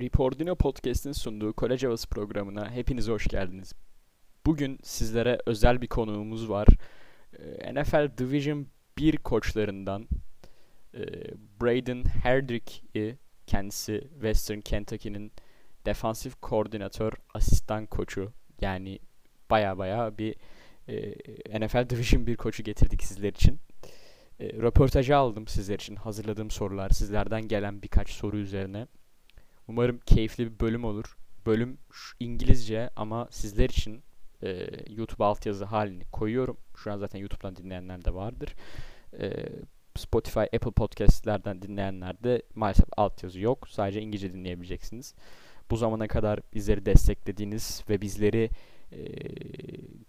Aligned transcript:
Reportino 0.00 0.54
Podcast'in 0.54 1.12
sunduğu 1.12 1.52
Kolej 1.52 1.84
Havası 1.84 2.08
programına 2.08 2.70
hepiniz 2.70 3.08
hoş 3.08 3.28
geldiniz. 3.28 3.72
Bugün 4.46 4.78
sizlere 4.82 5.38
özel 5.46 5.82
bir 5.82 5.86
konuğumuz 5.86 6.50
var. 6.50 6.68
Ee, 7.38 7.74
NFL 7.74 8.18
Division 8.18 8.66
1 8.98 9.16
koçlarından 9.16 10.08
e, 10.94 11.00
Braden 11.62 12.04
Herdrick'i 12.04 13.18
kendisi 13.46 14.00
Western 14.12 14.60
Kentucky'nin 14.60 15.32
defansif 15.86 16.40
koordinatör 16.40 17.12
asistan 17.34 17.86
koçu 17.86 18.32
yani 18.60 18.98
baya 19.50 19.78
baya 19.78 20.18
bir 20.18 20.34
e, 20.88 21.60
NFL 21.66 21.90
Division 21.90 22.26
1 22.26 22.36
koçu 22.36 22.62
getirdik 22.62 23.02
sizler 23.02 23.32
için. 23.32 23.60
E, 24.40 24.48
röportajı 24.48 25.16
aldım 25.16 25.46
sizler 25.46 25.74
için 25.74 25.96
hazırladığım 25.96 26.50
sorular 26.50 26.90
sizlerden 26.90 27.48
gelen 27.48 27.82
birkaç 27.82 28.10
soru 28.10 28.36
üzerine. 28.36 28.86
Umarım 29.70 30.00
keyifli 30.06 30.46
bir 30.46 30.60
bölüm 30.60 30.84
olur. 30.84 31.16
Bölüm 31.46 31.78
İngilizce 32.20 32.90
ama 32.96 33.28
sizler 33.30 33.68
için 33.68 34.02
e, 34.42 34.68
YouTube 34.88 35.24
altyazı 35.24 35.64
halini 35.64 36.04
koyuyorum. 36.04 36.56
Şu 36.76 36.92
an 36.92 36.98
zaten 36.98 37.18
YouTube'dan 37.18 37.56
dinleyenler 37.56 38.04
de 38.04 38.14
vardır. 38.14 38.54
E, 39.20 39.48
Spotify, 39.96 40.40
Apple 40.40 40.70
Podcast'lerden 40.70 41.62
dinleyenler 41.62 42.24
de 42.24 42.42
maalesef 42.54 42.86
altyazı 42.96 43.40
yok. 43.40 43.68
Sadece 43.68 44.00
İngilizce 44.00 44.32
dinleyebileceksiniz. 44.32 45.14
Bu 45.70 45.76
zamana 45.76 46.08
kadar 46.08 46.40
bizleri 46.54 46.86
desteklediğiniz 46.86 47.84
ve 47.88 48.00
bizleri 48.00 48.50
e, 48.92 48.98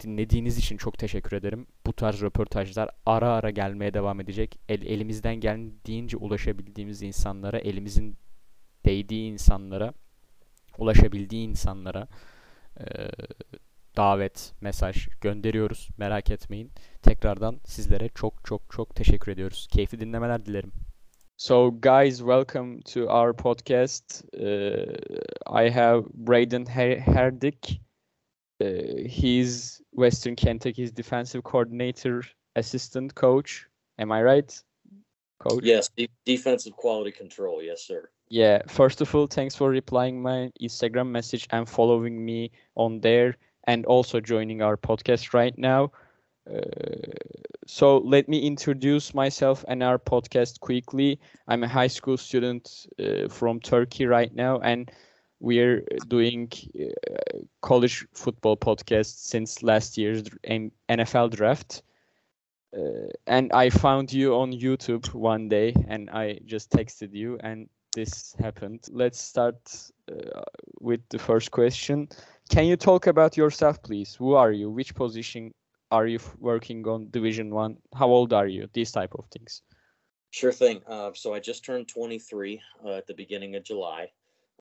dinlediğiniz 0.03 0.57
için 0.57 0.77
çok 0.77 0.97
teşekkür 0.97 1.37
ederim. 1.37 1.67
Bu 1.85 1.93
tarz 1.93 2.21
röportajlar 2.21 2.89
ara 3.05 3.31
ara 3.31 3.49
gelmeye 3.49 3.93
devam 3.93 4.21
edecek. 4.21 4.59
El, 4.69 4.81
elimizden 4.81 5.35
geldiğince 5.35 6.17
ulaşabildiğimiz 6.17 7.01
insanlara, 7.01 7.59
elimizin 7.59 8.17
değdiği 8.85 9.31
insanlara, 9.31 9.93
ulaşabildiği 10.77 11.47
insanlara 11.47 12.07
e, 12.79 12.85
davet, 13.97 14.53
mesaj 14.61 15.07
gönderiyoruz. 15.21 15.89
Merak 15.97 16.31
etmeyin. 16.31 16.71
Tekrardan 17.01 17.61
sizlere 17.65 18.09
çok 18.15 18.45
çok 18.45 18.61
çok 18.71 18.95
teşekkür 18.95 19.31
ediyoruz. 19.31 19.67
Keyifli 19.71 19.99
dinlemeler 19.99 20.45
dilerim. 20.45 20.71
So 21.37 21.71
guys, 21.81 22.19
welcome 22.19 22.81
to 22.93 23.07
our 23.07 23.33
podcast. 23.33 24.23
Uh, 24.33 25.63
I 25.65 25.69
have 25.69 26.05
Braden 26.13 26.65
Her 26.65 26.97
Herdick. 26.97 27.81
Uh, 28.59 29.09
he's 29.09 29.81
Western 29.91 30.35
Kentucky's 30.35 30.91
defensive 30.91 31.41
coordinator, 31.41 32.35
assistant 32.55 33.15
coach. 33.15 33.65
Am 33.97 34.11
I 34.11 34.21
right, 34.21 34.63
coach? 35.39 35.63
Yes, 35.63 35.89
de 35.97 36.07
defensive 36.25 36.73
quality 36.73 37.11
control. 37.11 37.63
Yes, 37.63 37.87
sir. 37.87 38.11
Yeah, 38.31 38.61
first 38.69 39.01
of 39.01 39.13
all, 39.13 39.27
thanks 39.27 39.55
for 39.55 39.69
replying 39.69 40.21
my 40.21 40.51
Instagram 40.61 41.09
message 41.09 41.47
and 41.51 41.67
following 41.67 42.23
me 42.23 42.51
on 42.75 43.01
there 43.01 43.35
and 43.67 43.85
also 43.85 44.21
joining 44.21 44.61
our 44.61 44.77
podcast 44.77 45.33
right 45.33 45.57
now. 45.57 45.91
Uh, 46.49 46.61
so 47.67 47.97
let 47.97 48.29
me 48.29 48.39
introduce 48.39 49.13
myself 49.13 49.65
and 49.67 49.83
our 49.83 49.99
podcast 49.99 50.61
quickly. 50.61 51.19
I'm 51.49 51.63
a 51.63 51.67
high 51.67 51.87
school 51.87 52.15
student 52.17 52.87
uh, 52.97 53.27
from 53.27 53.59
Turkey 53.59 54.05
right 54.05 54.33
now, 54.33 54.59
and 54.61 54.89
we're 55.41 55.83
doing 56.07 56.49
uh, 56.79 57.39
college 57.61 58.07
football 58.13 58.55
podcast 58.55 59.17
since 59.25 59.61
last 59.61 59.97
year's 59.97 60.23
NFL 60.87 61.31
draft. 61.31 61.83
Uh, 62.73 63.09
and 63.27 63.51
I 63.51 63.69
found 63.69 64.13
you 64.13 64.35
on 64.35 64.53
YouTube 64.53 65.13
one 65.13 65.49
day, 65.49 65.75
and 65.89 66.09
I 66.09 66.39
just 66.45 66.71
texted 66.71 67.13
you, 67.13 67.37
and 67.43 67.67
this 67.93 68.35
happened. 68.39 68.85
Let's 68.91 69.19
start 69.19 69.57
uh, 70.11 70.41
with 70.79 71.01
the 71.09 71.19
first 71.19 71.51
question. 71.51 72.07
Can 72.49 72.65
you 72.65 72.75
talk 72.75 73.07
about 73.07 73.37
yourself, 73.37 73.81
please? 73.83 74.15
Who 74.15 74.33
are 74.33 74.51
you? 74.51 74.69
Which 74.69 74.95
position 74.95 75.53
are 75.91 76.07
you 76.07 76.19
working 76.39 76.87
on 76.87 77.09
Division 77.11 77.53
One? 77.53 77.77
How 77.93 78.07
old 78.07 78.33
are 78.33 78.47
you? 78.47 78.67
These 78.73 78.91
type 78.91 79.13
of 79.15 79.25
things. 79.31 79.61
Sure 80.31 80.53
thing. 80.53 80.81
Uh, 80.87 81.11
so 81.13 81.33
I 81.33 81.39
just 81.39 81.65
turned 81.65 81.89
23 81.89 82.61
uh, 82.85 82.91
at 82.91 83.07
the 83.07 83.13
beginning 83.13 83.55
of 83.55 83.63
July. 83.63 84.11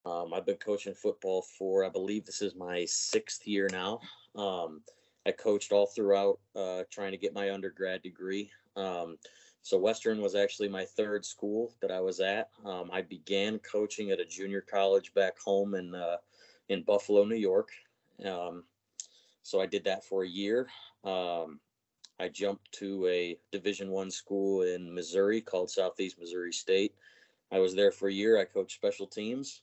Um, 0.04 0.32
I've 0.34 0.46
been 0.46 0.56
coaching 0.56 0.94
football 0.94 1.42
for, 1.42 1.84
I 1.84 1.88
believe 1.88 2.24
this 2.24 2.42
is 2.42 2.54
my 2.54 2.84
sixth 2.86 3.46
year 3.46 3.68
now. 3.70 4.00
Um, 4.34 4.82
I 5.26 5.32
coached 5.32 5.72
all 5.72 5.86
throughout 5.86 6.40
uh, 6.56 6.82
trying 6.90 7.12
to 7.12 7.18
get 7.18 7.34
my 7.34 7.52
undergrad 7.52 8.02
degree. 8.02 8.50
Um, 8.76 9.18
so 9.62 9.78
Western 9.78 10.20
was 10.20 10.34
actually 10.34 10.68
my 10.68 10.84
third 10.84 11.24
school 11.24 11.74
that 11.80 11.90
I 11.90 12.00
was 12.00 12.20
at. 12.20 12.48
Um, 12.64 12.90
I 12.92 13.02
began 13.02 13.58
coaching 13.58 14.10
at 14.10 14.20
a 14.20 14.24
junior 14.24 14.60
college 14.60 15.12
back 15.14 15.38
home 15.38 15.74
in 15.74 15.94
uh, 15.94 16.16
in 16.68 16.82
Buffalo, 16.82 17.24
New 17.24 17.36
York. 17.36 17.70
Um, 18.24 18.64
so 19.42 19.60
I 19.60 19.66
did 19.66 19.84
that 19.84 20.04
for 20.04 20.24
a 20.24 20.28
year. 20.28 20.68
Um, 21.04 21.60
I 22.18 22.28
jumped 22.28 22.70
to 22.72 23.06
a 23.06 23.38
Division 23.50 23.90
One 23.90 24.10
school 24.10 24.62
in 24.62 24.94
Missouri 24.94 25.40
called 25.40 25.70
Southeast 25.70 26.18
Missouri 26.18 26.52
State. 26.52 26.94
I 27.50 27.58
was 27.58 27.74
there 27.74 27.90
for 27.90 28.08
a 28.08 28.12
year. 28.12 28.38
I 28.38 28.44
coached 28.44 28.76
special 28.76 29.06
teams. 29.06 29.62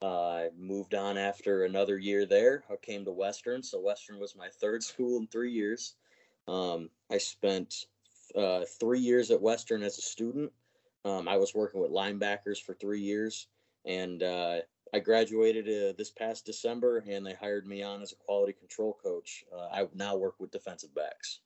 Uh, 0.00 0.28
I 0.28 0.48
moved 0.56 0.94
on 0.94 1.18
after 1.18 1.64
another 1.64 1.98
year 1.98 2.24
there. 2.24 2.64
I 2.70 2.76
came 2.76 3.04
to 3.04 3.12
Western. 3.12 3.62
So 3.62 3.80
Western 3.80 4.18
was 4.18 4.36
my 4.36 4.48
third 4.48 4.82
school 4.90 5.18
in 5.18 5.26
three 5.26 5.52
years. 5.52 5.94
Um, 6.46 6.88
I 7.10 7.18
spent 7.18 7.86
uh, 8.36 8.64
three 8.80 9.00
years 9.00 9.30
at 9.30 9.40
Western 9.40 9.82
as 9.82 9.98
a 9.98 10.02
student. 10.02 10.52
Um, 11.04 11.28
I 11.28 11.36
was 11.36 11.54
working 11.54 11.80
with 11.80 11.90
linebackers 11.90 12.62
for 12.62 12.74
three 12.74 13.00
years, 13.00 13.46
and 13.84 14.22
uh, 14.22 14.58
I 14.92 14.98
graduated 14.98 15.66
uh, 15.66 15.94
this 15.96 16.10
past 16.10 16.44
December, 16.44 17.04
and 17.08 17.24
they 17.24 17.34
hired 17.34 17.66
me 17.66 17.82
on 17.82 18.02
as 18.02 18.12
a 18.12 18.16
quality 18.16 18.52
control 18.52 18.98
coach. 19.02 19.44
Uh, 19.54 19.68
I 19.72 19.88
now 19.94 20.16
work 20.16 20.34
with 20.38 20.50
defensive 20.50 20.94
backs. 20.94 21.40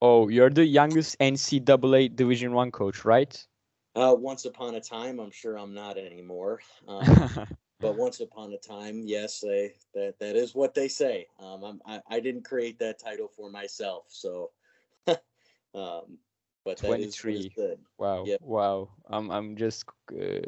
Oh, 0.00 0.28
you're 0.28 0.50
the 0.50 0.66
youngest 0.66 1.18
NCAA 1.20 2.14
Division 2.14 2.52
One 2.52 2.72
coach, 2.72 3.04
right? 3.04 3.46
Uh, 3.94 4.16
once 4.18 4.44
upon 4.46 4.74
a 4.74 4.80
time, 4.80 5.20
I'm 5.20 5.30
sure 5.30 5.56
I'm 5.56 5.74
not 5.74 5.96
anymore. 5.96 6.60
Um, 6.88 7.30
but 7.80 7.96
once 7.96 8.20
upon 8.20 8.52
a 8.52 8.58
time, 8.58 9.02
yes, 9.04 9.40
they 9.40 9.74
that 9.94 10.18
that 10.18 10.34
is 10.34 10.54
what 10.54 10.74
they 10.74 10.88
say. 10.88 11.26
Um, 11.38 11.80
I 11.86 12.00
I 12.08 12.20
didn't 12.20 12.44
create 12.44 12.78
that 12.80 12.98
title 12.98 13.28
for 13.28 13.50
myself, 13.50 14.06
so 14.08 14.50
um, 15.74 16.18
but 16.64 16.78
23. 16.78 17.52
Wow. 17.98 18.24
Yep. 18.26 18.40
Wow. 18.42 18.88
I'm 19.08 19.30
I'm 19.30 19.56
just 19.56 19.84
uh, 20.12 20.38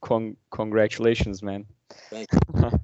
con- 0.00 0.36
congratulations, 0.50 1.42
man. 1.42 1.66
Thank 2.10 2.28
you. 2.32 2.70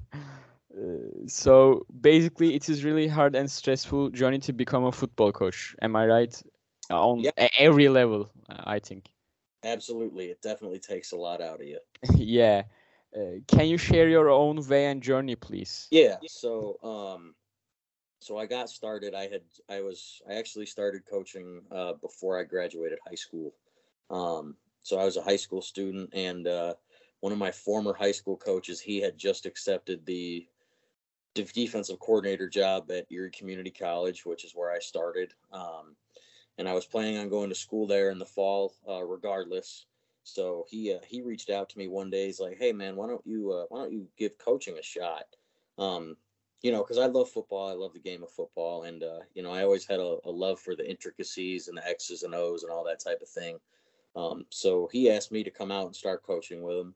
Uh, 0.73 1.27
so 1.27 1.85
basically, 1.99 2.55
it 2.55 2.69
is 2.69 2.85
really 2.85 3.05
hard 3.05 3.35
and 3.35 3.51
stressful 3.51 4.09
journey 4.11 4.39
to 4.39 4.53
become 4.53 4.85
a 4.85 4.91
football 4.91 5.29
coach. 5.29 5.75
Am 5.81 5.97
I 5.97 6.05
right? 6.05 6.41
On 6.89 7.19
yep. 7.19 7.33
every 7.57 7.89
level, 7.89 8.31
I 8.47 8.79
think. 8.79 9.09
Absolutely, 9.63 10.27
it 10.27 10.41
definitely 10.41 10.79
takes 10.79 11.11
a 11.11 11.17
lot 11.17 11.41
out 11.41 11.59
of 11.59 11.67
you. 11.67 11.79
yeah. 12.15 12.63
Uh, 13.15 13.39
can 13.47 13.67
you 13.67 13.77
share 13.77 14.07
your 14.07 14.29
own 14.29 14.65
way 14.67 14.85
and 14.85 15.03
journey, 15.03 15.35
please? 15.35 15.87
Yeah. 15.91 16.15
So, 16.27 16.77
um, 16.81 17.35
so 18.21 18.37
I 18.37 18.45
got 18.45 18.69
started. 18.69 19.15
I 19.15 19.23
had 19.23 19.41
I 19.67 19.81
was 19.81 20.21
I 20.29 20.35
actually 20.35 20.67
started 20.67 21.05
coaching 21.09 21.61
uh, 21.71 21.93
before 21.93 22.39
I 22.39 22.43
graduated 22.43 22.99
high 23.05 23.15
school. 23.15 23.53
Um, 24.09 24.55
so 24.83 24.99
I 24.99 25.05
was 25.05 25.17
a 25.17 25.23
high 25.23 25.37
school 25.37 25.61
student, 25.61 26.11
and 26.13 26.47
uh, 26.47 26.75
one 27.21 27.33
of 27.33 27.39
my 27.39 27.51
former 27.51 27.93
high 27.93 28.11
school 28.11 28.37
coaches 28.37 28.79
he 28.79 29.01
had 29.01 29.17
just 29.17 29.45
accepted 29.45 30.05
the 30.05 30.47
defensive 31.33 31.99
coordinator 31.99 32.47
job 32.47 32.91
at 32.91 33.11
Erie 33.11 33.31
Community 33.31 33.71
College, 33.71 34.25
which 34.25 34.45
is 34.45 34.53
where 34.53 34.71
I 34.71 34.79
started. 34.79 35.33
Um, 35.51 35.95
and 36.57 36.69
I 36.69 36.73
was 36.73 36.85
planning 36.85 37.17
on 37.17 37.29
going 37.29 37.49
to 37.49 37.55
school 37.55 37.87
there 37.87 38.11
in 38.11 38.19
the 38.19 38.25
fall, 38.25 38.75
uh, 38.87 39.03
regardless. 39.03 39.87
So 40.23 40.65
he 40.69 40.93
uh, 40.93 40.99
he 41.07 41.21
reached 41.23 41.49
out 41.49 41.69
to 41.69 41.77
me 41.79 41.87
one 41.87 42.11
day. 42.11 42.27
He's 42.27 42.39
like, 42.39 42.59
"Hey 42.59 42.71
man, 42.71 42.95
why 42.95 43.07
don't 43.07 43.25
you 43.25 43.51
uh, 43.51 43.65
why 43.69 43.79
don't 43.79 43.93
you 43.93 44.07
give 44.15 44.37
coaching 44.37 44.77
a 44.77 44.83
shot?" 44.83 45.23
Um, 45.79 46.17
you 46.61 46.71
know, 46.71 46.83
because 46.83 46.99
I 46.99 47.07
love 47.07 47.29
football. 47.29 47.69
I 47.69 47.73
love 47.73 47.93
the 47.93 47.99
game 47.99 48.23
of 48.23 48.31
football, 48.31 48.83
and 48.83 49.03
uh, 49.03 49.19
you 49.33 49.41
know, 49.41 49.51
I 49.51 49.63
always 49.63 49.85
had 49.85 49.99
a, 49.99 50.17
a, 50.25 50.29
love 50.29 50.59
for 50.59 50.75
the 50.75 50.87
intricacies 50.87 51.67
and 51.67 51.77
the 51.77 51.87
X's 51.87 52.23
and 52.23 52.35
O's 52.35 52.63
and 52.63 52.71
all 52.71 52.83
that 52.85 52.99
type 52.99 53.21
of 53.21 53.29
thing. 53.29 53.57
Um, 54.15 54.45
so 54.49 54.87
he 54.91 55.09
asked 55.09 55.31
me 55.31 55.43
to 55.43 55.49
come 55.49 55.71
out 55.71 55.85
and 55.87 55.95
start 55.95 56.23
coaching 56.23 56.61
with 56.61 56.77
him. 56.77 56.93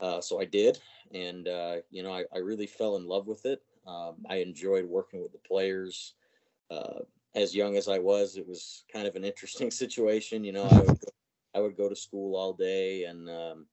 Uh, 0.00 0.20
so 0.20 0.40
I 0.40 0.44
did, 0.44 0.80
and 1.12 1.46
uh, 1.46 1.76
you 1.90 2.02
know, 2.02 2.12
I, 2.12 2.24
I, 2.34 2.38
really 2.38 2.66
fell 2.66 2.96
in 2.96 3.06
love 3.06 3.28
with 3.28 3.46
it. 3.46 3.62
Um, 3.86 4.16
I 4.28 4.36
enjoyed 4.36 4.84
working 4.84 5.22
with 5.22 5.32
the 5.32 5.38
players. 5.38 6.14
Uh, 6.70 7.00
as 7.36 7.54
young 7.54 7.76
as 7.76 7.88
I 7.88 7.98
was, 7.98 8.36
it 8.36 8.46
was 8.46 8.84
kind 8.92 9.06
of 9.06 9.14
an 9.14 9.24
interesting 9.24 9.70
situation. 9.82 10.42
You 10.42 10.52
know, 10.52 10.64
I 10.64 10.78
would 10.78 11.00
go, 11.00 11.08
I 11.54 11.60
would 11.60 11.76
go 11.76 11.88
to 11.88 11.94
school 11.94 12.34
all 12.34 12.52
day, 12.52 13.04
and 13.04 13.30
um, 13.30 13.66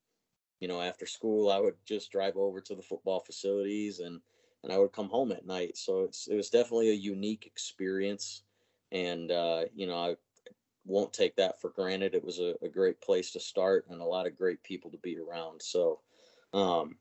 you 0.60 0.68
know, 0.68 0.80
after 0.80 1.08
school, 1.08 1.52
I 1.52 1.60
would 1.60 1.76
just 1.86 2.12
drive 2.12 2.38
over 2.38 2.62
to 2.62 2.76
the 2.76 2.84
football 2.84 3.20
facilities 3.20 4.00
and 4.00 4.22
and 4.64 4.72
I 4.72 4.78
would 4.78 4.92
come 4.92 5.10
home 5.10 5.32
at 5.32 5.46
night. 5.46 5.78
So 5.78 6.02
it's 6.02 6.28
it 6.28 6.36
was 6.36 6.50
definitely 6.50 6.90
a 6.90 6.94
unique 6.94 7.46
experience, 7.46 8.44
and 8.92 9.32
uh, 9.32 9.64
you 9.76 9.88
know 9.88 9.98
I 9.98 10.16
won't 10.86 11.14
take 11.14 11.36
that 11.36 11.62
for 11.62 11.70
granted. 11.70 12.16
It 12.16 12.24
was 12.24 12.40
a, 12.40 12.56
a, 12.64 12.68
great 12.68 13.00
place 13.02 13.32
to 13.32 13.40
start 13.40 13.86
and 13.90 14.02
a 14.02 14.06
lot 14.06 14.26
of 14.26 14.36
great 14.36 14.64
people 14.64 14.90
to 14.90 14.98
be 14.98 15.16
around. 15.20 15.62
So 15.62 16.00
Um, 16.54 16.98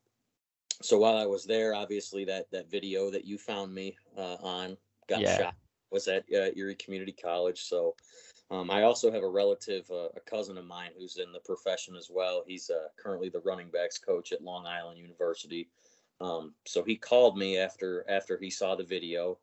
so 0.82 0.98
while 0.98 1.16
I 1.16 1.26
was 1.26 1.44
there, 1.44 1.74
obviously 1.74 2.24
that 2.26 2.50
that 2.52 2.70
video 2.70 3.10
that 3.10 3.24
you 3.24 3.38
found 3.38 3.74
me 3.74 3.96
uh, 4.16 4.36
on 4.40 4.76
got 5.08 5.20
Yeah. 5.20 5.36
shot 5.36 5.54
was 5.90 6.08
at 6.08 6.24
uh, 6.32 6.50
Erie 6.54 6.76
Community 6.76 7.12
College. 7.12 7.62
So 7.62 7.96
um, 8.50 8.70
I 8.70 8.82
also 8.82 9.10
have 9.10 9.22
a 9.22 9.28
relative, 9.28 9.90
uh, 9.90 10.08
a 10.16 10.20
cousin 10.20 10.56
of 10.56 10.64
mine, 10.64 10.90
who's 10.96 11.18
in 11.18 11.32
the 11.32 11.40
profession 11.40 11.96
as 11.96 12.08
well. 12.10 12.44
He's 12.46 12.70
uh, 12.70 12.88
currently 12.96 13.28
the 13.28 13.40
running 13.40 13.70
backs 13.70 13.98
coach 13.98 14.32
at 14.32 14.42
Long 14.42 14.66
Island 14.66 14.98
University. 14.98 15.68
Um, 16.20 16.54
so 16.66 16.82
he 16.82 16.96
called 16.96 17.38
me 17.38 17.56
after 17.58 18.04
after 18.08 18.38
he 18.38 18.50
saw 18.50 18.74
the 18.74 18.84
video, 18.84 19.38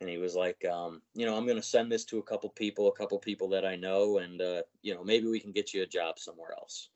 and 0.00 0.08
he 0.08 0.18
was 0.18 0.34
like, 0.34 0.64
um, 0.64 1.02
you 1.14 1.26
know, 1.26 1.36
I'm 1.36 1.46
going 1.46 1.56
to 1.56 1.62
send 1.62 1.90
this 1.90 2.04
to 2.06 2.18
a 2.18 2.22
couple 2.22 2.50
people, 2.50 2.88
a 2.88 2.96
couple 2.96 3.18
people 3.18 3.48
that 3.50 3.64
I 3.64 3.76
know, 3.76 4.18
and 4.18 4.40
uh, 4.40 4.62
you 4.82 4.94
know, 4.94 5.02
maybe 5.04 5.26
we 5.26 5.40
can 5.40 5.52
get 5.52 5.74
you 5.74 5.82
a 5.82 5.86
job 5.86 6.18
somewhere 6.18 6.52
else. 6.52 6.90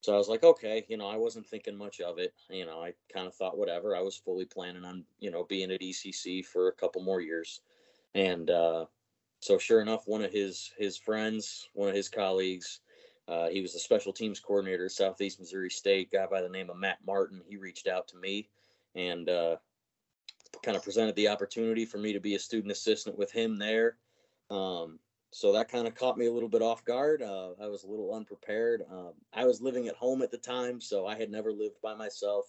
So 0.00 0.14
I 0.14 0.16
was 0.16 0.28
like, 0.28 0.44
okay, 0.44 0.84
you 0.88 0.96
know, 0.96 1.08
I 1.08 1.16
wasn't 1.16 1.46
thinking 1.46 1.76
much 1.76 2.00
of 2.00 2.18
it. 2.18 2.32
You 2.50 2.66
know, 2.66 2.80
I 2.80 2.94
kind 3.12 3.26
of 3.26 3.34
thought 3.34 3.58
whatever. 3.58 3.96
I 3.96 4.00
was 4.00 4.16
fully 4.16 4.44
planning 4.44 4.84
on, 4.84 5.04
you 5.18 5.30
know, 5.30 5.44
being 5.44 5.72
at 5.72 5.80
ECC 5.80 6.44
for 6.44 6.68
a 6.68 6.72
couple 6.72 7.02
more 7.02 7.20
years. 7.20 7.62
And 8.14 8.48
uh, 8.48 8.86
so 9.40 9.58
sure 9.58 9.80
enough, 9.80 10.06
one 10.06 10.22
of 10.22 10.32
his 10.32 10.72
his 10.78 10.96
friends, 10.96 11.68
one 11.74 11.88
of 11.88 11.94
his 11.94 12.08
colleagues, 12.08 12.80
uh, 13.26 13.48
he 13.48 13.60
was 13.60 13.72
the 13.72 13.78
special 13.78 14.12
teams 14.12 14.40
coordinator 14.40 14.86
at 14.86 14.92
Southeast 14.92 15.40
Missouri 15.40 15.70
State, 15.70 16.12
guy 16.12 16.26
by 16.26 16.42
the 16.42 16.48
name 16.48 16.70
of 16.70 16.76
Matt 16.76 16.98
Martin. 17.06 17.42
He 17.46 17.56
reached 17.56 17.88
out 17.88 18.08
to 18.08 18.16
me 18.16 18.48
and 18.94 19.28
uh, 19.28 19.56
kind 20.62 20.76
of 20.76 20.82
presented 20.82 21.14
the 21.16 21.28
opportunity 21.28 21.84
for 21.84 21.98
me 21.98 22.12
to 22.12 22.20
be 22.20 22.34
a 22.34 22.38
student 22.38 22.72
assistant 22.72 23.16
with 23.18 23.30
him 23.30 23.58
there. 23.58 23.96
Um, 24.50 24.98
so 25.30 25.52
that 25.52 25.68
kind 25.68 25.86
of 25.86 25.94
caught 25.94 26.16
me 26.16 26.26
a 26.26 26.32
little 26.32 26.48
bit 26.48 26.62
off 26.62 26.84
guard. 26.84 27.22
Uh, 27.22 27.50
I 27.62 27.66
was 27.66 27.84
a 27.84 27.88
little 27.88 28.14
unprepared. 28.14 28.82
Um, 28.90 29.12
I 29.32 29.44
was 29.44 29.60
living 29.60 29.88
at 29.88 29.94
home 29.94 30.22
at 30.22 30.30
the 30.30 30.38
time, 30.38 30.80
so 30.80 31.06
I 31.06 31.16
had 31.16 31.30
never 31.30 31.52
lived 31.52 31.80
by 31.82 31.94
myself. 31.94 32.46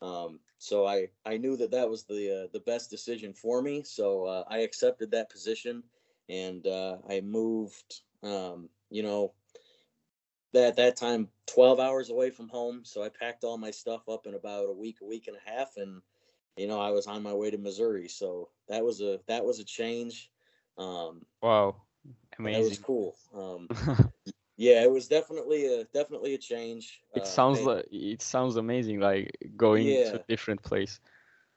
Um, 0.00 0.38
so 0.58 0.86
I, 0.86 1.08
I 1.26 1.36
knew 1.38 1.56
that 1.56 1.70
that 1.72 1.88
was 1.88 2.04
the 2.04 2.44
uh, 2.44 2.48
the 2.52 2.60
best 2.60 2.90
decision 2.90 3.32
for 3.32 3.62
me. 3.62 3.82
So 3.82 4.24
uh, 4.24 4.44
I 4.48 4.58
accepted 4.58 5.10
that 5.10 5.30
position, 5.30 5.82
and 6.28 6.66
uh, 6.66 6.98
I 7.08 7.20
moved. 7.20 8.02
Um, 8.22 8.68
you 8.90 9.02
know, 9.02 9.32
that 10.54 10.68
at 10.68 10.76
that 10.76 10.96
time, 10.96 11.30
twelve 11.46 11.80
hours 11.80 12.10
away 12.10 12.30
from 12.30 12.48
home. 12.48 12.84
So 12.84 13.02
I 13.04 13.10
packed 13.10 13.44
all 13.44 13.58
my 13.58 13.72
stuff 13.72 14.08
up 14.08 14.26
in 14.26 14.34
about 14.34 14.70
a 14.70 14.72
week, 14.74 14.98
a 15.02 15.06
week 15.06 15.28
and 15.28 15.36
a 15.36 15.50
half, 15.50 15.76
and 15.76 16.02
you 16.56 16.68
know 16.68 16.80
I 16.80 16.90
was 16.92 17.06
on 17.08 17.22
my 17.22 17.34
way 17.34 17.50
to 17.50 17.58
Missouri. 17.58 18.08
So 18.08 18.50
that 18.68 18.84
was 18.84 19.00
a 19.02 19.20
that 19.28 19.44
was 19.44 19.60
a 19.60 19.64
change. 19.64 20.32
Um, 20.78 21.26
Wow, 21.42 21.76
Amazing. 22.38 22.52
that 22.52 22.62
was 22.62 22.78
cool. 22.78 23.16
Um, 23.34 23.70
yeah, 24.56 24.82
it 24.82 24.90
was 24.90 25.08
definitely 25.08 25.66
a 25.66 25.84
definitely 25.84 26.34
a 26.34 26.38
change. 26.38 27.02
It 27.14 27.26
Uh, 27.26 27.26
sounds 27.26 27.62
like 27.62 27.86
it 27.90 28.22
sounds 28.22 28.56
amazing, 28.56 29.00
like 29.00 29.30
going 29.56 29.98
to 30.04 30.16
Yeah. 30.16 30.16
a 30.16 30.24
different 30.28 30.62
place. 30.62 31.00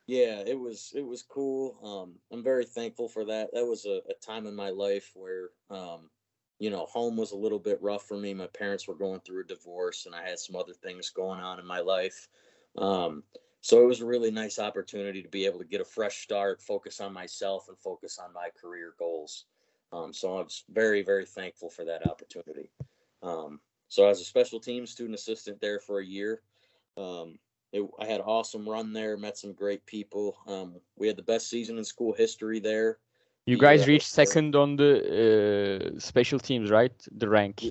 yeah, 0.08 0.42
it 0.46 0.60
was 0.60 0.94
it 0.96 1.02
was 1.06 1.24
cool. 1.24 1.78
Um, 1.84 2.20
I'm 2.32 2.44
very 2.44 2.66
thankful 2.66 3.10
for 3.10 3.26
that. 3.26 3.50
That 3.54 3.66
was 3.66 3.86
a, 3.86 4.02
a 4.10 4.14
time 4.16 4.48
in 4.48 4.56
my 4.56 4.70
life 4.70 5.12
where 5.16 5.50
um, 5.70 6.10
you 6.60 6.70
know, 6.70 6.86
home 6.86 7.18
was 7.18 7.32
a 7.32 7.38
little 7.38 7.60
bit 7.60 7.82
rough 7.82 8.04
for 8.04 8.18
me. 8.18 8.34
My 8.34 8.48
parents 8.48 8.88
were 8.88 8.96
going 8.96 9.20
through 9.22 9.42
a 9.42 9.48
divorce, 9.48 10.06
and 10.06 10.16
I 10.16 10.28
had 10.28 10.40
some 10.40 10.56
other 10.56 10.74
things 10.74 11.10
going 11.10 11.40
on 11.40 11.60
in 11.60 11.66
my 11.66 11.80
life. 11.80 12.28
Um, 12.78 13.24
so 13.62 13.82
it 13.82 13.88
was 13.88 14.02
a 14.02 14.06
really 14.06 14.32
nice 14.32 14.60
opportunity 14.60 15.22
to 15.22 15.30
be 15.30 15.46
able 15.46 15.60
to 15.60 15.66
get 15.66 15.82
a 15.82 15.86
fresh 15.86 16.18
start, 16.18 16.62
focus 16.62 17.00
on 17.00 17.14
myself, 17.14 17.68
and 17.68 17.78
focus 17.78 18.20
on 18.24 18.34
my 18.34 18.50
career 18.60 18.94
goals. 18.98 19.46
Um, 19.92 20.14
so 20.14 20.38
I 20.38 20.42
was 20.42 20.64
very, 20.70 21.02
very 21.02 21.26
thankful 21.26 21.70
for 21.70 21.86
that 21.86 22.08
opportunity. 22.08 22.70
Um, 23.24 23.60
so 23.88 24.06
I 24.06 24.10
was 24.10 24.22
a 24.22 24.26
special 24.26 24.60
teams 24.60 24.92
student 24.92 25.16
assistant 25.16 25.62
there 25.62 25.80
for 25.80 26.00
a 26.00 26.06
year. 26.06 26.42
Um, 26.98 27.40
it, 27.72 27.88
I 28.00 28.06
had 28.06 28.22
an 28.22 28.26
awesome 28.28 28.68
run 28.68 28.94
there, 28.94 29.18
met 29.18 29.38
some 29.38 29.54
great 29.54 29.86
people. 29.86 30.38
Um, 30.48 30.76
we 30.98 31.08
had 31.08 31.18
the 31.18 31.24
best 31.24 31.50
season 31.50 31.78
in 31.78 31.84
school 31.84 32.14
history 32.14 32.60
there. 32.60 32.98
You 33.48 33.58
guys 33.58 33.84
uh, 33.84 33.88
reached 33.88 34.08
second 34.08 34.58
on 34.58 34.76
the 34.76 35.96
uh, 35.96 36.00
special 36.00 36.38
teams, 36.38 36.70
right? 36.70 36.92
The 37.14 37.30
rank. 37.30 37.64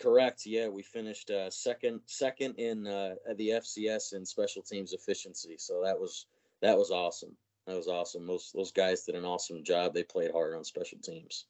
Correct. 0.00 0.46
Yeah, 0.46 0.68
we 0.68 0.82
finished 0.82 1.30
uh, 1.30 1.50
second 1.50 2.00
second 2.06 2.54
in 2.54 2.86
uh, 2.86 3.16
the 3.36 3.50
FCS 3.50 4.14
in 4.14 4.24
special 4.24 4.62
teams 4.62 4.94
efficiency. 4.94 5.56
So 5.58 5.82
that 5.84 6.00
was 6.00 6.26
that 6.62 6.78
was 6.78 6.90
awesome. 6.90 7.36
That 7.66 7.76
was 7.76 7.88
awesome. 7.88 8.26
Those 8.26 8.52
those 8.54 8.72
guys 8.72 9.04
did 9.04 9.16
an 9.16 9.26
awesome 9.26 9.62
job. 9.62 9.92
They 9.92 10.02
played 10.02 10.30
hard 10.30 10.54
on 10.54 10.64
special 10.64 10.98
teams. 10.98 11.44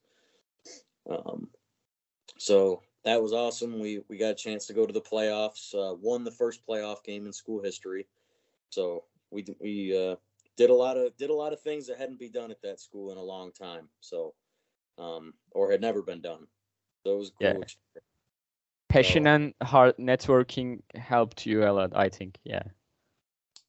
Um, 1.09 1.49
so 2.37 2.83
that 3.05 3.23
was 3.23 3.33
awesome. 3.33 3.79
We 3.79 4.03
we 4.09 4.19
got 4.19 4.33
a 4.33 4.35
chance 4.35 4.67
to 4.67 4.73
go 4.73 4.87
to 4.87 4.93
the 4.93 5.01
playoffs. 5.01 5.73
Uh, 5.73 5.95
won 5.95 6.25
the 6.25 6.33
first 6.33 6.67
playoff 6.67 7.05
game 7.05 7.27
in 7.27 7.33
school 7.33 7.63
history. 7.63 8.09
So 8.71 9.05
we 9.31 9.45
we 9.61 9.97
uh, 9.97 10.17
did 10.59 10.71
a 10.71 10.75
lot 10.75 10.99
of 10.99 11.17
did 11.19 11.31
a 11.31 11.35
lot 11.35 11.55
of 11.55 11.63
things 11.63 11.89
that 11.89 11.99
hadn't 11.99 12.21
been 12.21 12.33
done 12.33 12.53
at 12.53 12.63
that 12.63 12.81
school 12.81 13.13
in 13.13 13.19
a 13.19 13.23
long 13.23 13.53
time. 13.53 13.89
So 14.01 14.35
um, 14.99 15.35
or 15.53 15.71
had 15.71 15.83
never 15.83 16.03
been 16.03 16.23
done. 16.23 16.47
So 17.05 17.15
it 17.15 17.19
was 17.19 17.31
cool. 17.31 17.63
Yeah. 17.65 18.03
Passion 18.89 19.25
So- 19.25 19.31
and 19.31 19.55
hard 19.63 19.97
networking 19.99 20.83
helped 20.95 21.47
you 21.47 21.65
a 21.65 21.73
lot, 21.73 21.93
I 21.97 22.11
think. 22.11 22.39
Yeah. 22.45 22.65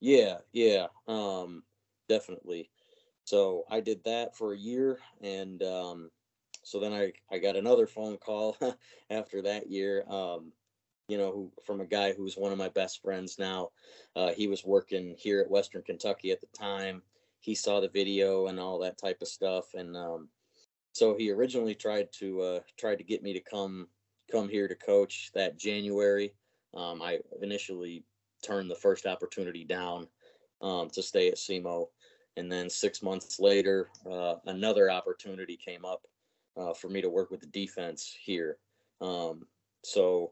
Yeah, 0.01 0.39
yeah, 0.53 0.87
um, 1.07 1.63
definitely. 2.07 2.69
So 3.25 3.63
I 3.69 3.81
did 3.81 4.03
that 4.05 4.35
for 4.35 4.53
a 4.53 4.57
year, 4.57 4.99
and 5.21 5.61
um, 5.63 6.11
so 6.63 6.79
then 6.79 6.93
I 6.93 7.13
I 7.31 7.39
got 7.39 7.55
another 7.55 7.87
phone 7.87 8.17
call 8.17 8.57
after 9.09 9.41
that 9.43 9.69
year. 9.69 10.05
Um, 10.09 10.53
you 11.09 11.17
know, 11.17 11.31
who, 11.31 11.51
from 11.65 11.81
a 11.81 11.85
guy 11.85 12.13
who's 12.13 12.37
one 12.37 12.51
of 12.51 12.57
my 12.57 12.69
best 12.69 13.01
friends 13.01 13.37
now. 13.37 13.69
Uh, 14.15 14.31
he 14.31 14.47
was 14.47 14.63
working 14.63 15.15
here 15.17 15.41
at 15.41 15.49
Western 15.49 15.81
Kentucky 15.81 16.31
at 16.31 16.39
the 16.39 16.47
time. 16.47 17.01
He 17.41 17.55
saw 17.55 17.79
the 17.79 17.89
video 17.89 18.47
and 18.47 18.59
all 18.59 18.79
that 18.79 18.97
type 18.97 19.21
of 19.21 19.27
stuff, 19.27 19.73
and 19.73 19.97
um, 19.97 20.29
so 20.93 21.15
he 21.15 21.31
originally 21.31 21.75
tried 21.75 22.09
to 22.19 22.41
uh, 22.41 22.59
tried 22.77 22.97
to 22.97 23.03
get 23.03 23.23
me 23.23 23.33
to 23.33 23.39
come 23.39 23.87
come 24.31 24.47
here 24.47 24.67
to 24.67 24.75
coach 24.75 25.31
that 25.33 25.57
January. 25.57 26.33
Um, 26.75 27.01
I 27.01 27.19
initially 27.41 28.03
turned 28.45 28.69
the 28.69 28.75
first 28.75 29.05
opportunity 29.05 29.65
down 29.65 30.07
um, 30.61 30.89
to 30.91 31.01
stay 31.01 31.27
at 31.27 31.37
SEMO. 31.37 31.87
And 32.37 32.51
then 32.51 32.69
six 32.69 33.01
months 33.01 33.39
later, 33.39 33.89
uh, 34.09 34.35
another 34.45 34.89
opportunity 34.89 35.57
came 35.57 35.83
up 35.83 36.03
uh, 36.55 36.73
for 36.73 36.89
me 36.89 37.01
to 37.01 37.09
work 37.09 37.31
with 37.31 37.41
the 37.41 37.47
defense 37.47 38.15
here. 38.23 38.57
Um, 39.01 39.45
so 39.83 40.31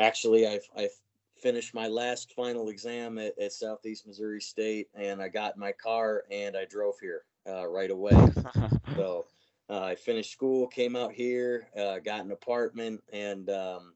actually, 0.00 0.46
I've, 0.46 0.68
I've 0.76 0.94
finished 1.36 1.74
my 1.74 1.88
last 1.88 2.32
final 2.32 2.68
exam 2.68 3.18
at, 3.18 3.38
at 3.38 3.52
Southeast 3.52 4.06
Missouri 4.06 4.40
State 4.40 4.88
and 4.94 5.20
I 5.20 5.28
got 5.28 5.54
in 5.54 5.60
my 5.60 5.72
car 5.72 6.24
and 6.30 6.56
I 6.56 6.64
drove 6.64 6.98
here 7.00 7.22
uh, 7.48 7.66
right 7.66 7.90
away. 7.90 8.16
So 8.96 9.26
uh, 9.68 9.80
I 9.80 9.94
finished 9.94 10.32
school, 10.32 10.66
came 10.66 10.94
out 10.94 11.12
here, 11.12 11.68
uh, 11.76 11.98
got 11.98 12.24
an 12.24 12.32
apartment, 12.32 13.02
and 13.12 13.48
um, 13.50 13.94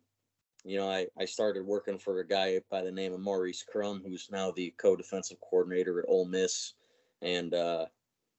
you 0.65 0.79
know 0.79 0.91
I, 0.91 1.07
I 1.19 1.25
started 1.25 1.65
working 1.65 1.99
for 1.99 2.21
a 2.21 2.27
guy 2.27 2.61
by 2.71 2.83
the 2.83 2.91
name 2.91 3.13
of 3.13 3.21
Maurice 3.21 3.63
Crum, 3.63 4.03
who's 4.05 4.29
now 4.33 4.51
the 4.51 4.75
co-defensive 4.79 5.39
coordinator 5.41 6.01
at 6.01 6.09
Ole 6.09 6.25
Miss, 6.25 6.75
and 7.23 7.55
uh, 7.55 7.87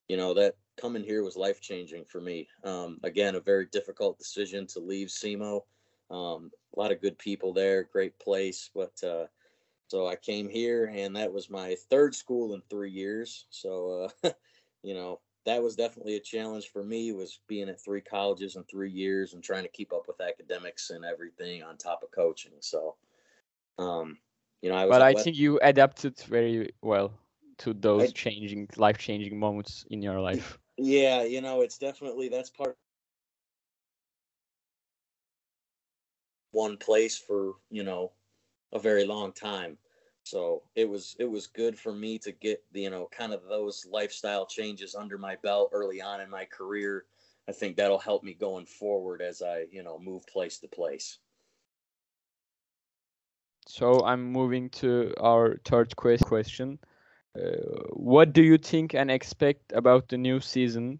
you 0.08 0.18
know 0.18 0.34
that 0.34 0.56
coming 0.80 1.04
here 1.04 1.24
was 1.24 1.38
life 1.38 1.62
changing 1.62 2.06
for 2.06 2.20
me. 2.20 2.48
Um, 2.64 3.00
again, 3.04 3.36
a 3.36 3.40
very 3.40 3.68
difficult 3.68 4.18
decision 4.18 4.66
to 4.68 4.80
leave 4.80 5.10
SEMO. 5.10 5.62
Um, 6.10 6.52
a 6.76 6.80
lot 6.80 6.92
of 6.92 7.02
good 7.02 7.18
people 7.18 7.54
there, 7.54 7.84
great 7.84 8.18
place, 8.20 8.70
but 8.74 9.02
uh, 9.04 9.28
so 9.88 10.08
I 10.08 10.16
came 10.16 10.50
here, 10.50 10.92
and 10.94 11.16
that 11.16 11.34
was 11.34 11.50
my 11.50 11.76
third 11.90 12.16
school 12.16 12.54
in 12.54 12.62
three 12.70 12.92
years. 12.92 13.46
So 13.50 14.10
uh, 14.24 14.32
you 14.84 14.94
know 14.94 15.20
that 15.46 15.64
was 15.64 15.76
definitely 15.76 16.16
a 16.16 16.20
challenge 16.20 16.70
for 16.72 16.84
me 16.84 17.12
was 17.12 17.40
being 17.48 17.70
at 17.70 17.82
three 17.82 18.02
colleges 18.02 18.56
in 18.56 18.64
three 18.64 18.92
years 18.92 19.34
and 19.34 19.44
trying 19.44 19.64
to 19.64 19.70
keep 19.70 19.94
up 19.94 20.08
with 20.08 20.22
academics 20.22 20.90
and 20.92 21.06
everything 21.06 21.64
on 21.64 21.78
top 21.78 22.04
of 22.04 22.12
coaching 22.12 22.52
so 22.60 22.96
um 23.80 24.18
you 24.62 24.70
know 24.70 24.76
i 24.76 24.86
was 24.86 24.98
but 24.98 25.02
I 25.02 25.14
West- 25.14 25.26
think 25.26 25.38
you 25.38 25.60
adapted 25.62 26.20
very 26.22 26.70
well 26.82 27.14
to 27.60 27.74
those 27.74 28.12
I- 28.12 28.14
changing, 28.14 28.68
life-changing 28.78 29.38
moments 29.40 29.86
in 29.90 30.02
your 30.02 30.20
life. 30.20 30.60
yeah 30.78 31.24
you 31.24 31.42
know 31.42 31.62
it's 31.62 31.78
definitely 31.78 32.30
that's 32.30 32.50
part 32.50 32.78
one 36.52 36.78
place 36.78 37.18
for 37.18 37.54
you 37.70 37.84
know 37.84 38.12
a 38.74 38.80
very 38.80 39.06
long 39.06 39.32
time 39.32 39.78
so 40.24 40.64
it 40.76 40.88
was 40.88 41.16
it 41.20 41.26
was 41.30 41.48
good 41.48 41.78
for 41.78 41.94
me 41.94 42.18
to 42.20 42.32
get 42.32 42.64
you 42.74 42.90
know 42.90 43.08
kind 43.12 43.34
of 43.34 43.44
those 43.46 43.86
lifestyle 43.90 44.46
changes 44.46 44.96
under 44.96 45.18
my 45.18 45.36
belt 45.44 45.70
early 45.74 46.02
on 46.02 46.22
in 46.22 46.30
my 46.30 46.46
career 46.46 47.06
i 47.48 47.52
think 47.52 47.76
that'll 47.76 48.00
help 48.00 48.24
me 48.24 48.34
going 48.34 48.66
forward 48.66 49.22
as 49.22 49.42
i 49.42 49.66
you 49.72 49.84
know 49.84 50.00
move 50.00 50.26
place 50.28 50.60
to 50.60 50.68
place 50.68 51.20
So 53.68 54.04
I'm 54.04 54.24
moving 54.32 54.70
to 54.82 55.14
our 55.20 55.58
third 55.66 55.96
quest 55.96 56.26
question. 56.26 56.80
Uh, 57.38 57.88
what 57.94 58.34
do 58.34 58.44
you 58.44 58.58
think 58.58 58.94
and 58.96 59.12
expect 59.12 59.72
about 59.74 60.10
the 60.10 60.18
new 60.18 60.40
season? 60.40 61.00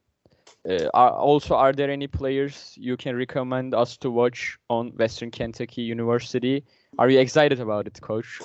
Uh, 0.68 0.90
are, 0.94 1.12
also, 1.12 1.56
are 1.56 1.72
there 1.72 1.90
any 1.90 2.08
players 2.08 2.74
you 2.76 2.98
can 2.98 3.16
recommend 3.16 3.74
us 3.74 3.98
to 3.98 4.12
watch 4.12 4.58
on 4.70 4.90
Western 4.98 5.32
Kentucky 5.32 5.82
University? 5.82 6.66
Are 6.98 7.10
you 7.10 7.20
excited 7.20 7.60
about 7.60 7.88
it, 7.88 8.00
Coach? 8.02 8.40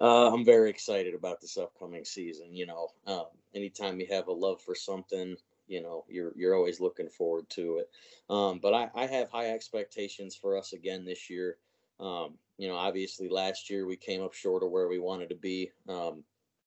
Uh, 0.00 0.32
I'm 0.32 0.44
very 0.44 0.70
excited 0.70 1.14
about 1.14 1.40
this 1.40 1.56
upcoming 1.56 2.04
season. 2.04 2.54
You 2.54 2.66
know, 2.66 2.88
um, 3.06 3.26
anytime 3.54 3.98
you 3.98 4.06
have 4.10 4.28
a 4.28 4.32
love 4.32 4.60
for 4.62 4.74
something, 4.74 5.36
you 5.66 5.82
know, 5.82 6.04
you're 6.08 6.32
you're 6.36 6.54
always 6.54 6.80
looking 6.80 7.08
forward 7.08 7.48
to 7.50 7.78
it. 7.78 7.90
Um, 8.30 8.60
but 8.60 8.74
I, 8.74 8.90
I 8.94 9.06
have 9.06 9.30
high 9.30 9.50
expectations 9.50 10.36
for 10.36 10.56
us 10.56 10.72
again 10.72 11.04
this 11.04 11.28
year. 11.28 11.56
Um, 11.98 12.34
you 12.58 12.68
know, 12.68 12.76
obviously 12.76 13.28
last 13.28 13.70
year 13.70 13.86
we 13.86 13.96
came 13.96 14.22
up 14.22 14.34
short 14.34 14.62
of 14.62 14.70
where 14.70 14.88
we 14.88 15.00
wanted 15.00 15.30
to 15.30 15.34
be, 15.34 15.72
um, 15.88 16.22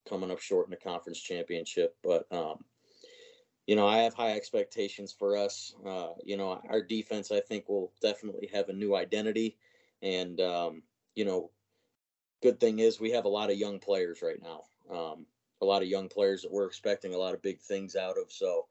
coming 0.07 0.29
up 0.29 0.39
short 0.39 0.67
in 0.67 0.71
the 0.71 0.77
conference 0.77 1.21
championship. 1.21 1.95
But 2.03 2.25
um, 2.31 2.65
you 3.71 3.77
know, 3.77 3.87
I 3.87 3.99
have 3.99 4.13
high 4.13 4.33
expectations 4.33 5.15
for 5.17 5.37
us. 5.37 5.75
Uh, 5.87 6.09
you 6.25 6.35
know, 6.35 6.61
our 6.67 6.81
defense 6.81 7.31
I 7.31 7.39
think 7.39 7.69
will 7.69 7.93
definitely 8.01 8.49
have 8.53 8.67
a 8.67 8.73
new 8.73 8.97
identity, 8.97 9.55
and 10.01 10.41
um, 10.41 10.83
you 11.15 11.23
know, 11.23 11.51
good 12.43 12.59
thing 12.59 12.79
is 12.79 12.99
we 12.99 13.11
have 13.11 13.23
a 13.23 13.29
lot 13.29 13.49
of 13.49 13.55
young 13.55 13.79
players 13.79 14.21
right 14.21 14.41
now. 14.43 14.63
Um, 14.93 15.25
a 15.61 15.65
lot 15.65 15.81
of 15.83 15.87
young 15.87 16.09
players 16.09 16.41
that 16.41 16.51
we're 16.51 16.65
expecting 16.65 17.13
a 17.13 17.17
lot 17.17 17.33
of 17.33 17.41
big 17.41 17.61
things 17.61 17.95
out 17.95 18.17
of. 18.21 18.29
So, 18.29 18.67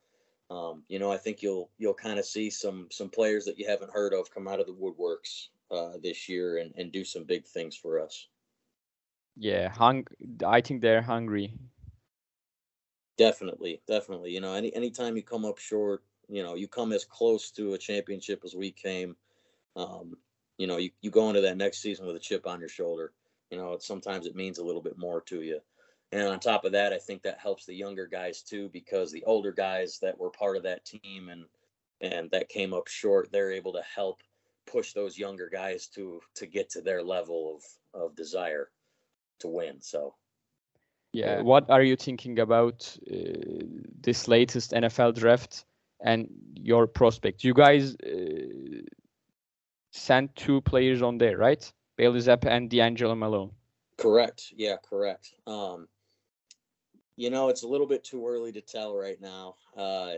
um, 0.51 0.83
you 0.89 0.99
know, 0.99 1.11
I 1.11 1.17
think 1.17 1.41
you'll 1.41 1.71
you'll 1.79 1.95
kind 1.95 2.19
of 2.19 2.27
see 2.27 2.51
some 2.51 2.89
some 2.91 3.09
players 3.09 3.47
that 3.47 3.59
you 3.59 3.67
haven't 3.67 3.95
heard 3.95 4.13
of 4.13 4.31
come 4.31 4.47
out 4.47 4.61
of 4.61 4.67
the 4.67 4.75
woodworks 4.75 5.47
uh, 5.71 5.97
this 6.03 6.29
year 6.29 6.59
and, 6.59 6.75
and 6.77 6.93
do 6.93 7.07
some 7.07 7.25
big 7.25 7.47
things 7.47 7.75
for 7.75 8.01
us. 8.01 8.29
Yeah, 9.39 9.71
hung. 9.71 10.07
I 10.45 10.61
think 10.61 10.83
they're 10.83 11.01
hungry. 11.01 11.55
Definitely, 13.17 13.83
definitely. 13.87 14.33
You 14.33 14.41
know, 14.41 14.55
any 14.55 14.75
anytime 14.75 15.17
you 15.17 15.23
come 15.23 15.45
up 15.45 15.59
short, 15.59 16.03
you 16.29 16.43
know, 16.43 16.55
you 16.55 16.69
come 16.69 16.93
as 16.93 17.05
close 17.05 17.51
to 17.53 17.75
a 17.75 17.79
championship 17.79 18.43
as 18.45 18.55
we 18.55 18.71
came. 18.71 19.17
Um, 19.77 20.17
you 20.59 20.67
know, 20.67 20.79
you, 20.79 20.91
you 21.03 21.11
go 21.11 21.29
into 21.29 21.43
that 21.43 21.57
next 21.59 21.81
season 21.83 22.07
with 22.07 22.17
a 22.17 22.21
chip 22.21 22.47
on 22.47 22.61
your 22.61 22.69
shoulder. 22.69 23.13
You 23.51 23.59
know, 23.59 23.79
sometimes 23.81 24.27
it 24.27 24.37
means 24.37 24.59
a 24.59 24.65
little 24.65 24.83
bit 24.83 24.99
more 24.99 25.23
to 25.23 25.43
you. 25.43 25.61
And 26.13 26.29
on 26.29 26.41
top 26.41 26.65
of 26.65 26.73
that, 26.73 26.93
I 26.93 26.99
think 26.99 27.23
that 27.23 27.39
helps 27.41 27.67
the 27.67 27.75
younger 27.75 28.07
guys 28.07 28.43
too, 28.43 28.71
because 28.73 29.13
the 29.13 29.25
older 29.25 29.53
guys 29.53 29.99
that 30.03 30.19
were 30.19 30.31
part 30.31 30.57
of 30.57 30.65
that 30.65 30.85
team 30.85 31.29
and 31.31 31.47
and 32.03 32.31
that 32.33 32.49
came 32.49 32.75
up 32.75 32.89
short, 32.89 33.31
they're 33.33 33.53
able 33.53 33.75
to 33.75 33.83
help 33.83 34.21
push 34.67 34.93
those 34.95 35.19
younger 35.19 35.49
guys 35.51 35.89
to 35.89 36.21
to 36.37 36.47
get 36.47 36.71
to 36.71 36.83
their 36.83 37.03
level 37.03 37.57
of 37.95 38.01
of 38.03 38.17
desire 38.17 38.71
to 39.41 39.49
win. 39.49 39.81
So 39.83 40.15
yeah, 41.13 41.43
what 41.43 41.69
are 41.71 41.83
you 41.83 41.97
thinking 41.97 42.39
about 42.39 42.97
uh, 43.11 43.17
this 44.01 44.29
latest 44.29 44.73
NFL 44.73 45.17
draft 45.17 45.65
and 46.01 46.29
your 46.55 46.87
prospect? 46.87 47.43
You 47.43 47.53
guys 47.53 47.97
uh, 47.97 48.83
sent 49.91 50.35
two 50.37 50.61
players 50.61 51.03
on 51.03 51.19
there, 51.19 51.37
right? 51.37 51.73
Bailey 51.97 52.21
Zappe 52.21 52.47
and 52.47 52.71
DeAngelo 52.71 53.19
Malone. 53.19 53.51
Correct. 53.97 54.53
Yeah, 54.57 54.77
correct. 54.89 55.35
Um, 55.47 55.89
you 57.17 57.29
know, 57.29 57.49
it's 57.49 57.65
a 57.65 57.69
little 57.69 57.87
bit 57.87 58.05
too 58.05 58.27
early 58.27 58.53
to 58.53 58.61
tell 58.61 58.97
right 58.97 59.21
now. 59.21 59.57
Uh, 59.77 60.15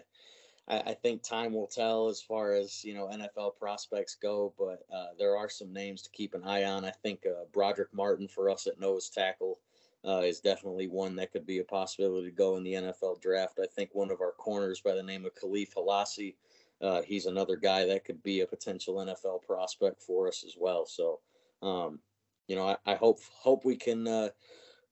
I, 0.68 0.78
I, 0.87 0.94
think 0.94 1.22
time 1.22 1.52
will 1.52 1.66
tell 1.66 2.08
as 2.08 2.22
far 2.22 2.52
as 2.52 2.84
you 2.84 2.94
know 2.94 3.08
NFL 3.12 3.56
prospects 3.58 4.14
go, 4.14 4.52
but 4.56 4.84
uh, 4.94 5.08
there 5.18 5.37
are 5.37 5.49
some 5.49 5.72
names 5.72 6.02
to 6.02 6.11
keep 6.11 6.34
an 6.34 6.44
eye 6.44 6.64
on. 6.64 6.84
I 6.84 6.90
think 6.90 7.26
uh, 7.26 7.46
Brodric 7.52 7.92
Martin 7.92 8.28
for 8.28 8.49
us 8.49 8.68
at 8.68 8.78
nose 8.78 9.08
tackle 9.08 9.58
uh, 10.06 10.23
is 10.25 10.40
definitely 10.40 10.88
one 10.88 11.14
that 11.16 11.32
could 11.32 11.47
be 11.47 11.59
a 11.59 11.64
possibility 11.64 12.26
to 12.26 12.35
go 12.35 12.56
in 12.56 12.64
the 12.64 12.75
NFL 12.75 13.21
draft. 13.21 13.61
I 13.62 13.66
think 13.66 13.90
one 13.92 14.11
of 14.11 14.21
our 14.21 14.32
corners 14.32 14.80
by 14.80 14.94
the 14.94 15.02
name 15.02 15.25
of 15.25 15.35
Kahlef 15.35 15.75
Hailassie, 15.75 16.37
uh, 16.80 17.02
he's 17.02 17.26
another 17.26 17.56
guy 17.56 17.87
that 17.87 18.04
could 18.04 18.23
be 18.23 18.40
a 18.40 18.47
potential 18.47 18.97
NFL 18.97 19.42
prospect 19.42 20.02
for 20.02 20.26
us 20.26 20.44
as 20.44 20.56
well. 20.59 20.87
So, 20.87 21.21
um, 21.62 22.00
you 22.49 22.56
know, 22.56 22.66
I, 22.66 22.76
I, 22.85 22.94
hope 22.97 23.21
hope 23.32 23.64
we 23.64 23.76
can 23.76 24.09
uh, 24.09 24.30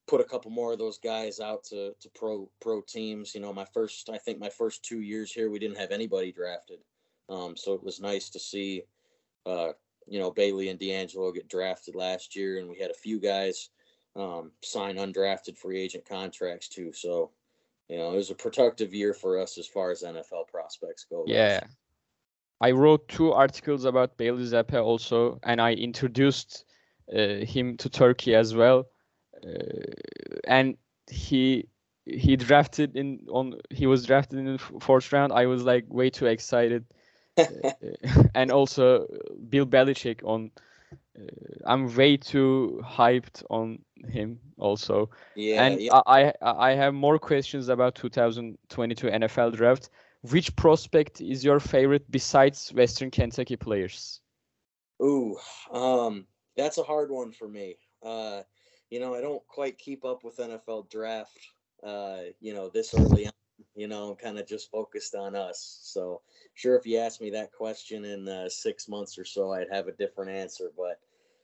put 0.06 0.20
a 0.20 0.24
couple 0.24 0.52
more 0.52 0.72
of 0.72 0.78
those 0.78 0.98
guys 0.98 1.40
out 1.40 1.64
to 1.64 1.92
to 2.00 2.08
pro 2.14 2.48
pro 2.60 2.80
teams. 2.80 3.34
You 3.34 3.40
know, 3.40 3.52
my 3.52 3.64
first 3.74 4.08
I 4.08 4.18
think 4.18 4.38
my 4.38 4.48
first 4.48 4.84
two 4.84 5.00
years 5.00 5.32
here 5.32 5.50
we 5.50 5.58
didn't 5.58 5.78
have 5.78 5.90
anybody 5.90 6.30
drafted, 6.30 6.78
um, 7.28 7.56
so 7.56 7.72
it 7.72 7.82
was 7.82 8.00
nice 8.00 8.30
to 8.30 8.38
see, 8.38 8.84
uh, 9.44 9.70
you 10.06 10.20
know, 10.20 10.30
Bailey 10.30 10.68
and 10.68 10.78
DeAngelo 10.78 11.34
get 11.34 11.48
drafted 11.48 11.96
last 11.96 12.36
year, 12.36 12.60
and 12.60 12.68
we 12.68 12.78
had 12.78 12.92
a 12.92 12.94
few 12.94 13.18
guys 13.18 13.70
um, 14.16 14.50
sign 14.62 14.96
undrafted 14.96 15.56
free 15.56 15.80
agent 15.80 16.04
contracts 16.08 16.68
too. 16.68 16.92
So, 16.92 17.30
you 17.88 17.96
know, 17.96 18.12
it 18.12 18.16
was 18.16 18.30
a 18.30 18.34
productive 18.34 18.94
year 18.94 19.14
for 19.14 19.38
us 19.38 19.58
as 19.58 19.66
far 19.66 19.90
as 19.90 20.02
NFL 20.02 20.48
prospects 20.48 21.06
go. 21.08 21.24
Yeah. 21.26 21.60
I 22.60 22.72
wrote 22.72 23.08
two 23.08 23.32
articles 23.32 23.84
about 23.84 24.18
Bailey 24.18 24.44
Zappe 24.44 24.82
also, 24.82 25.40
and 25.42 25.60
I 25.62 25.72
introduced 25.72 26.66
uh, 27.14 27.44
him 27.46 27.76
to 27.78 27.88
Turkey 27.88 28.34
as 28.34 28.54
well 28.54 28.86
uh, 29.44 29.92
and 30.44 30.76
he 31.10 31.66
he 32.06 32.36
drafted 32.36 32.96
in 32.96 33.20
on 33.30 33.54
he 33.70 33.86
was 33.86 34.06
drafted 34.06 34.38
in 34.38 34.44
the 34.46 34.58
fourth 34.58 35.12
round. 35.12 35.32
I 35.32 35.46
was 35.46 35.62
like 35.62 35.84
way 35.88 36.10
too 36.10 36.26
excited, 36.26 36.84
uh, 37.38 37.44
and 38.34 38.50
also 38.50 39.06
Bill 39.48 39.66
Belichick 39.66 40.22
on. 40.24 40.50
Uh, 40.92 41.24
I'm 41.66 41.94
way 41.94 42.16
too 42.16 42.80
hyped 42.84 43.42
on 43.50 43.78
him 44.08 44.40
also. 44.58 45.10
Yeah, 45.34 45.64
and 45.64 45.80
yeah. 45.80 46.00
I 46.06 46.32
I 46.42 46.70
have 46.72 46.94
more 46.94 47.18
questions 47.18 47.68
about 47.68 47.94
2022 47.94 49.06
NFL 49.06 49.56
draft. 49.56 49.90
Which 50.22 50.54
prospect 50.56 51.20
is 51.20 51.44
your 51.44 51.60
favorite 51.60 52.10
besides 52.10 52.72
Western 52.74 53.10
Kentucky 53.10 53.56
players? 53.56 54.20
Ooh, 55.02 55.38
um, 55.72 56.26
that's 56.56 56.76
a 56.76 56.82
hard 56.82 57.10
one 57.10 57.32
for 57.32 57.48
me. 57.48 57.76
Uh, 58.02 58.42
you 58.90 59.00
know, 59.00 59.14
I 59.14 59.22
don't 59.22 59.46
quite 59.46 59.78
keep 59.78 60.04
up 60.04 60.24
with 60.24 60.36
NFL 60.36 60.90
draft, 60.90 61.38
uh, 61.82 62.18
you 62.40 62.52
know, 62.52 62.68
this 62.68 62.92
early 62.94 63.26
on. 63.26 63.32
You 63.80 63.88
know, 63.88 64.14
kind 64.14 64.38
of 64.38 64.46
just 64.46 64.70
focused 64.70 65.14
on 65.14 65.34
us. 65.34 65.80
So, 65.82 66.20
sure, 66.52 66.76
if 66.76 66.84
you 66.84 66.98
ask 66.98 67.20
me 67.20 67.30
that 67.30 67.50
question 67.50 68.04
in 68.04 68.28
uh, 68.28 68.50
six 68.50 68.88
months 68.88 69.18
or 69.18 69.24
so, 69.24 69.52
I'd 69.52 69.72
have 69.72 69.88
a 69.88 69.92
different 69.92 70.30
answer. 70.30 70.70
But 70.76 71.00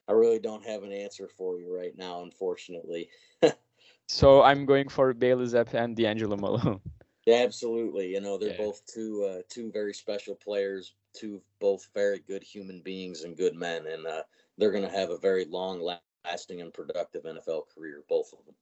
I 0.06 0.12
really 0.12 0.38
don't 0.38 0.64
have 0.66 0.82
an 0.82 0.92
answer 0.92 1.28
for 1.28 1.58
you 1.58 1.74
right 1.74 1.96
now, 1.96 2.22
unfortunately. 2.22 3.08
so 4.08 4.42
I'm 4.42 4.66
going 4.66 4.90
for 4.90 5.14
Bailey 5.14 5.46
Zappe 5.46 5.72
and 5.72 5.96
DeAngelo 5.96 6.38
Malone. 6.38 6.80
Yeah, 7.24 7.42
absolutely. 7.42 8.12
You 8.12 8.20
know, 8.20 8.36
they're 8.38 8.50
yeah. 8.50 8.58
both 8.58 8.82
two 8.86 9.26
uh, 9.28 9.42
two 9.48 9.72
very 9.72 9.94
special 9.94 10.34
players, 10.34 10.94
two 11.14 11.40
both 11.58 11.88
very 11.94 12.20
good 12.20 12.42
human 12.42 12.82
beings 12.82 13.24
and 13.24 13.36
good 13.36 13.54
men, 13.54 13.86
and 13.86 14.06
uh, 14.06 14.22
they're 14.58 14.70
going 14.70 14.84
to 14.84 14.96
have 14.96 15.10
a 15.10 15.18
very 15.18 15.44
long 15.46 15.80
lasting 16.24 16.60
and 16.60 16.72
productive 16.72 17.24
NFL 17.24 17.62
career, 17.74 18.02
both 18.08 18.32
of 18.32 18.44
them. 18.44 18.54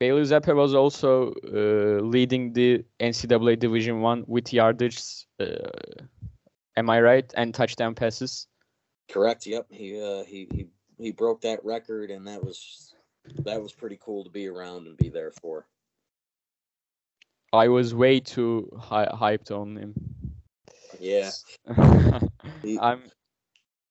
Bailey 0.00 0.22
Zappe 0.22 0.54
was 0.54 0.74
also 0.74 1.32
uh, 1.44 2.00
leading 2.04 2.52
the 2.52 2.84
NCAA 3.00 3.58
Division 3.58 4.00
One 4.00 4.24
with 4.26 4.52
yardage. 4.52 5.26
Uh, 5.40 5.70
am 6.76 6.88
I 6.88 7.00
right? 7.00 7.32
And 7.36 7.52
touchdown 7.52 7.94
passes. 7.94 8.46
Correct. 9.10 9.46
Yep. 9.46 9.66
He 9.70 10.00
uh, 10.00 10.22
he 10.24 10.48
he 10.52 10.66
he 10.98 11.10
broke 11.10 11.40
that 11.40 11.64
record, 11.64 12.10
and 12.10 12.26
that 12.28 12.44
was 12.44 12.94
that 13.44 13.60
was 13.60 13.72
pretty 13.72 13.98
cool 14.00 14.22
to 14.24 14.30
be 14.30 14.46
around 14.46 14.86
and 14.86 14.96
be 14.96 15.08
there 15.08 15.32
for. 15.40 15.66
I 17.52 17.68
was 17.68 17.94
way 17.94 18.20
too 18.20 18.70
hi- 18.78 19.10
hyped 19.12 19.50
on 19.50 19.76
him. 19.76 19.94
Yeah. 21.00 21.30
I'm. 22.80 23.02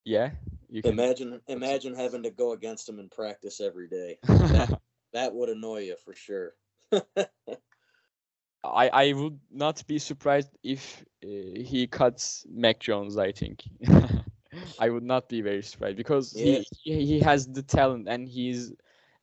Yeah. 0.06 0.32
You 0.70 0.82
can 0.82 0.94
imagine 0.94 1.42
imagine 1.48 1.96
having 1.96 2.24
to 2.24 2.30
go 2.30 2.54
against 2.54 2.88
him 2.88 3.00
in 3.00 3.10
practice 3.10 3.60
every 3.60 3.88
day. 3.88 4.20
That, 4.24 4.80
that 5.18 5.34
would 5.34 5.50
annoy 5.50 5.82
you 5.90 5.96
for 6.06 6.14
sure. 6.14 6.54
I 8.64 8.90
I 9.04 9.14
would 9.14 9.40
not 9.52 9.86
be 9.88 9.98
surprised 9.98 10.52
if 10.64 11.04
uh, 11.24 11.28
he 11.72 11.88
cuts 11.88 12.46
Mac 12.50 12.80
Jones. 12.80 13.18
I 13.18 13.32
think 13.32 13.64
I 14.80 14.90
would 14.90 15.04
not 15.04 15.28
be 15.28 15.42
very 15.42 15.64
surprised 15.64 15.98
because 15.98 16.34
he, 16.34 16.66
he 16.84 17.06
he 17.06 17.20
has 17.20 17.48
the 17.48 17.64
talent 17.64 18.08
and 18.08 18.28
he's 18.28 18.74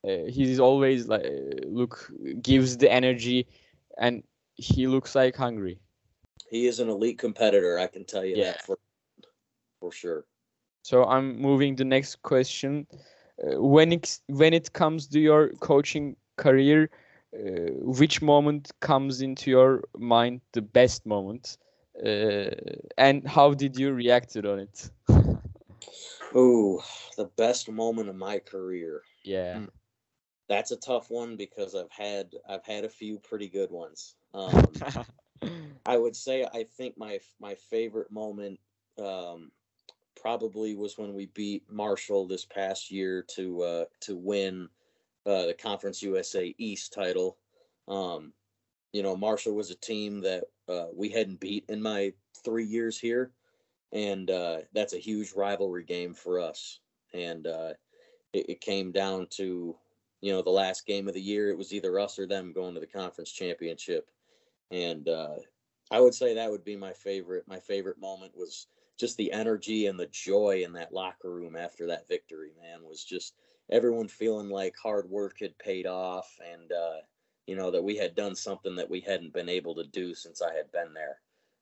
uh, 0.09 0.27
he's 0.29 0.59
always 0.59 1.07
like 1.09 1.27
look 1.67 2.11
gives 2.43 2.77
the 2.77 2.91
energy 2.91 3.47
and 3.99 4.23
he 4.57 4.87
looks 4.87 5.15
like 5.15 5.37
hungry. 5.37 5.79
He 6.51 6.67
is 6.67 6.81
an 6.81 6.89
elite 6.89 7.19
competitor. 7.19 7.79
I 7.79 7.87
can 7.87 8.05
tell 8.05 8.25
you 8.25 8.37
yeah. 8.37 8.53
that 8.53 8.63
for 8.63 8.79
for 9.81 9.93
sure. 9.93 10.25
So 10.83 11.05
I'm 11.05 11.41
moving 11.41 11.77
the 11.77 11.85
next 11.85 12.21
question. 12.23 12.87
Uh, 13.43 13.61
when 13.61 13.93
it 13.93 14.21
when 14.29 14.53
it 14.55 14.73
comes 14.73 15.07
to 15.09 15.21
your 15.21 15.49
coaching 15.61 16.17
career, 16.37 16.91
uh, 17.35 17.73
which 17.81 18.23
moment 18.23 18.71
comes 18.81 19.21
into 19.23 19.51
your 19.51 19.83
mind 19.97 20.41
the 20.53 20.63
best 20.63 21.05
moment, 21.05 21.59
uh, 22.05 22.51
and 22.97 23.27
how 23.27 23.53
did 23.55 23.77
you 23.77 23.93
react 23.93 24.37
on 24.37 24.61
it? 24.61 24.91
oh, 26.35 26.83
the 27.17 27.25
best 27.37 27.69
moment 27.71 28.09
of 28.09 28.17
my 28.17 28.39
career. 28.39 29.03
Yeah. 29.25 29.59
Hmm. 29.59 29.65
That's 30.49 30.71
a 30.71 30.77
tough 30.77 31.11
one 31.11 31.37
because 31.37 31.75
I've 31.75 31.91
had 31.91 32.35
I've 32.49 32.65
had 32.65 32.85
a 32.85 32.89
few 32.89 33.19
pretty 33.19 33.49
good 33.49 33.71
ones. 33.71 34.15
Um, 34.33 34.73
I 35.87 35.97
would 35.97 36.17
say 36.17 36.45
I 36.45 36.65
think 36.65 36.97
my 36.97 37.19
my 37.41 37.55
favorite 37.55 38.11
moment 38.11 38.61
um, 38.99 39.51
probably 40.21 40.75
was 40.75 40.99
when 40.99 41.15
we 41.15 41.27
beat 41.27 41.65
Marshall 41.71 42.27
this 42.27 42.45
past 42.45 42.91
year 42.91 43.25
to 43.37 43.63
uh, 43.63 43.85
to 44.01 44.17
win 44.17 44.69
uh, 45.27 45.47
the 45.47 45.55
Conference 45.55 46.03
USA 46.03 46.55
East 46.59 46.93
title. 46.93 47.39
Um, 47.89 48.33
you 48.93 49.03
know, 49.03 49.17
Marshall 49.17 49.55
was 49.55 49.71
a 49.71 49.77
team 49.77 50.21
that 50.21 50.45
uh, 50.69 50.87
we 50.95 51.09
hadn't 51.09 51.41
beat 51.41 51.65
in 51.69 51.83
my 51.83 52.13
three 52.45 52.65
years 52.65 52.99
here, 52.99 53.33
and 53.93 54.31
uh, 54.31 54.59
that's 54.73 54.95
a 54.95 54.99
huge 54.99 55.33
rivalry 55.33 55.85
game 55.85 56.15
for 56.15 56.41
us. 56.41 56.81
And 57.13 57.47
uh, 57.47 57.73
it, 58.33 58.51
it 58.51 58.61
came 58.61 58.93
down 58.93 59.27
to, 59.33 59.77
you 60.21 60.33
know, 60.33 60.43
the 60.43 60.51
last 60.51 60.87
game 60.87 61.09
of 61.09 61.15
the 61.15 61.21
year. 61.21 61.51
It 61.51 61.59
was 61.59 61.73
either 61.73 61.99
us 61.99 62.19
or 62.19 62.27
them 62.27 62.53
going 62.53 62.75
to 62.75 62.81
the 62.81 62.87
conference 62.87 63.33
championship, 63.33 64.09
and 64.71 65.09
uh, 65.09 65.37
I 65.91 66.01
would 66.01 66.15
say 66.15 66.35
that 66.35 66.51
would 66.51 66.65
be 66.65 66.77
my 66.77 66.93
favorite. 66.93 67.45
My 67.47 67.59
favorite 67.59 68.01
moment 68.01 68.33
was 68.37 68.69
just 68.99 69.17
the 69.17 69.33
energy 69.33 69.87
and 69.87 69.99
the 69.99 70.07
joy 70.07 70.63
in 70.65 70.73
that 70.75 70.93
locker 70.93 71.31
room 71.31 71.57
after 71.57 71.87
that 71.87 72.09
victory. 72.09 72.53
Man, 72.61 72.85
was 72.85 73.05
just 73.05 73.35
everyone 73.71 74.09
feeling 74.09 74.49
like 74.49 74.75
hard 74.77 75.09
work 75.09 75.41
had 75.41 75.59
paid 75.59 75.87
off, 75.87 76.31
and 76.53 76.73
uh, 76.73 76.99
you 77.47 77.57
know 77.57 77.71
that 77.71 77.83
we 77.83 77.97
had 77.97 78.15
done 78.15 78.35
something 78.35 78.77
that 78.77 78.91
we 78.91 79.01
hadn't 79.01 79.33
been 79.33 79.49
able 79.49 79.75
to 79.75 79.85
do 79.85 80.15
since 80.15 80.43
I 80.43 80.55
had 80.55 80.71
been 80.73 80.95
there, 80.95 81.21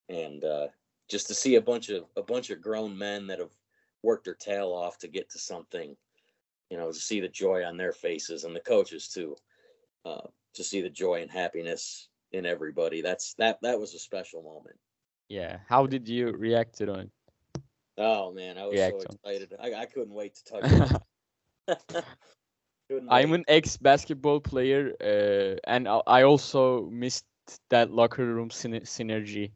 and 0.09 0.45
uh, 0.45 0.67
just 1.09 1.27
to 1.29 1.35
see 1.35 1.57
a 1.57 1.63
bunch 1.63 1.89
of 1.89 2.05
a 2.17 2.23
bunch 2.23 2.51
of 2.51 2.61
grown 2.61 2.97
men 2.97 3.27
that 3.29 3.39
have 3.39 3.53
worked 4.03 4.25
their 4.25 4.35
tail 4.35 4.73
off 4.73 4.99
to 4.99 5.09
get 5.09 5.31
to 5.31 5.39
something, 5.39 5.97
you 6.71 6.77
know, 6.77 6.89
to 6.89 6.99
see 6.99 7.21
the 7.21 7.29
joy 7.29 7.65
on 7.65 7.77
their 7.77 7.93
faces 7.93 8.45
and 8.45 8.55
the 8.55 8.61
coaches 8.61 9.09
too, 9.09 9.37
uh, 10.05 10.27
to 10.55 10.65
see 10.65 10.81
the 10.81 10.91
joy 10.91 11.23
and 11.23 11.31
happiness 11.31 12.09
in 12.33 12.45
everybody. 12.45 13.01
That's 13.01 13.35
that 13.35 13.59
that 13.63 13.79
was 13.79 13.95
a 13.95 13.99
special 13.99 14.43
moment. 14.43 14.77
Yeah. 15.29 15.59
How 15.67 15.87
did 15.87 16.09
you 16.09 16.33
react 16.33 16.77
to 16.79 16.93
it? 16.93 17.11
Oh 17.99 18.33
man, 18.33 18.59
I 18.59 18.65
was 18.67 18.75
React 18.75 19.03
so 19.03 19.17
excited. 19.31 19.55
I, 19.61 19.75
I 19.75 19.87
couldn't 19.87 20.15
wait 20.15 20.35
to 20.37 20.45
touch 20.45 20.65
it. 20.73 21.03
I'm 23.09 23.33
an 23.33 23.45
ex 23.49 23.77
basketball 23.77 24.41
player, 24.41 24.93
uh, 25.01 25.59
and 25.65 25.89
I 25.89 26.23
also 26.23 26.89
missed 26.91 27.25
that 27.71 27.91
locker 27.91 28.25
room 28.25 28.49
syner- 28.51 28.85
synergy, 28.85 29.53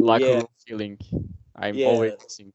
locker 0.00 0.24
Yeah. 0.24 0.36
room 0.38 0.48
feeling. 0.66 0.98
I'm 1.56 1.76
Yeah. 1.76 1.86
always 1.86 2.12
missing. 2.22 2.52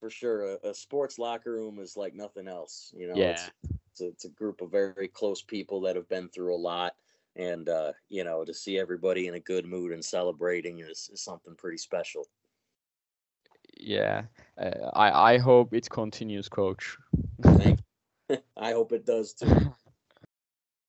for 0.00 0.10
sure. 0.10 0.42
A, 0.42 0.68
a 0.68 0.74
sports 0.74 1.18
locker 1.18 1.52
room 1.52 1.80
is 1.80 1.96
like 1.96 2.14
nothing 2.14 2.46
else. 2.46 2.92
You 2.96 3.08
know, 3.08 3.16
Yeah. 3.16 3.32
it's, 3.32 3.50
it's, 3.90 4.00
a, 4.00 4.06
it's 4.06 4.24
a 4.26 4.30
group 4.30 4.60
of 4.60 4.70
very 4.70 5.08
close 5.08 5.42
people 5.42 5.80
that 5.82 5.96
have 5.96 6.08
been 6.08 6.28
through 6.28 6.54
a 6.54 6.56
lot. 6.56 6.94
And, 7.36 7.68
uh, 7.68 7.92
you 8.08 8.24
know, 8.24 8.44
to 8.44 8.54
see 8.54 8.78
everybody 8.78 9.26
in 9.26 9.34
a 9.34 9.40
good 9.40 9.66
mood 9.66 9.92
and 9.92 10.04
celebrating 10.04 10.80
is, 10.80 11.10
is 11.12 11.20
something 11.22 11.54
pretty 11.56 11.78
special. 11.78 12.26
Yeah. 13.78 14.24
Uh, 14.58 14.90
I 14.94 15.34
I 15.34 15.38
hope 15.38 15.74
it 15.74 15.88
continues, 15.90 16.48
coach. 16.48 16.98
Thank 17.56 17.78
I 18.56 18.72
hope 18.72 18.92
it 18.92 19.04
does 19.06 19.34
too. 19.34 19.60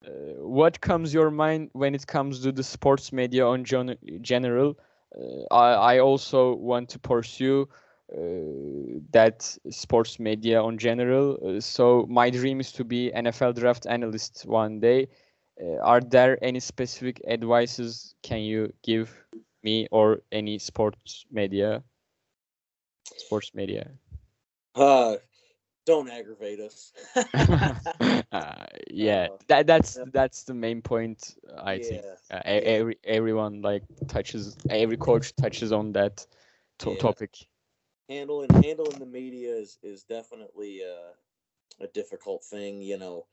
Uh, 0.05 0.11
what 0.47 0.79
comes 0.81 1.13
your 1.13 1.29
mind 1.31 1.69
when 1.73 1.93
it 1.95 2.05
comes 2.07 2.41
to 2.41 2.51
the 2.51 2.63
sports 2.63 3.11
media 3.11 3.45
on 3.45 3.63
gen- 3.63 3.97
general? 4.21 4.77
Uh, 5.15 5.53
I, 5.53 5.95
I 5.95 5.99
also 5.99 6.55
want 6.55 6.89
to 6.89 6.99
pursue 6.99 7.67
uh, 8.13 8.99
that 9.11 9.41
sports 9.69 10.19
media 10.19 10.61
on 10.61 10.77
general. 10.77 11.37
Uh, 11.45 11.59
so 11.59 12.05
my 12.09 12.29
dream 12.29 12.59
is 12.59 12.71
to 12.73 12.83
be 12.85 13.13
NFL 13.13 13.53
draft 13.53 13.85
analyst 13.87 14.45
one 14.47 14.79
day. 14.79 15.07
Uh, 15.61 15.77
are 15.81 16.01
there 16.01 16.37
any 16.43 16.59
specific 16.59 17.21
advices 17.27 18.15
can 18.23 18.41
you 18.41 18.73
give 18.83 19.25
me 19.63 19.87
or 19.91 20.21
any 20.31 20.57
sports 20.59 21.25
media? 21.31 21.83
Sports 23.19 23.53
media. 23.55 23.93
Uh, 24.75 25.17
don't 25.85 26.09
aggravate 26.09 26.59
us. 26.59 26.93
uh, 28.31 28.65
yeah, 28.89 29.27
Uh, 29.29 29.37
that 29.47 29.67
that's 29.67 29.97
yeah. 29.97 30.03
that's 30.11 30.43
the 30.43 30.53
main 30.53 30.81
point. 30.81 31.35
I 31.57 31.79
think 31.79 32.05
uh, 32.31 32.41
every 32.45 32.97
everyone 33.03 33.61
like 33.61 33.83
touches 34.07 34.57
every 34.69 34.97
coach 34.97 35.35
touches 35.35 35.71
on 35.71 35.93
that 35.93 36.25
to- 36.79 36.95
Yeah. 36.95 36.97
topic. 36.97 37.47
handling 38.09 38.49
handling 38.63 38.99
the 38.99 39.05
media 39.05 39.55
is 39.55 39.77
is 39.83 40.03
definitely 40.03 40.81
uh, 40.83 41.13
a 41.83 41.87
difficult 41.87 42.43
thing 42.43 42.81
you 42.81 42.97
know 42.97 43.25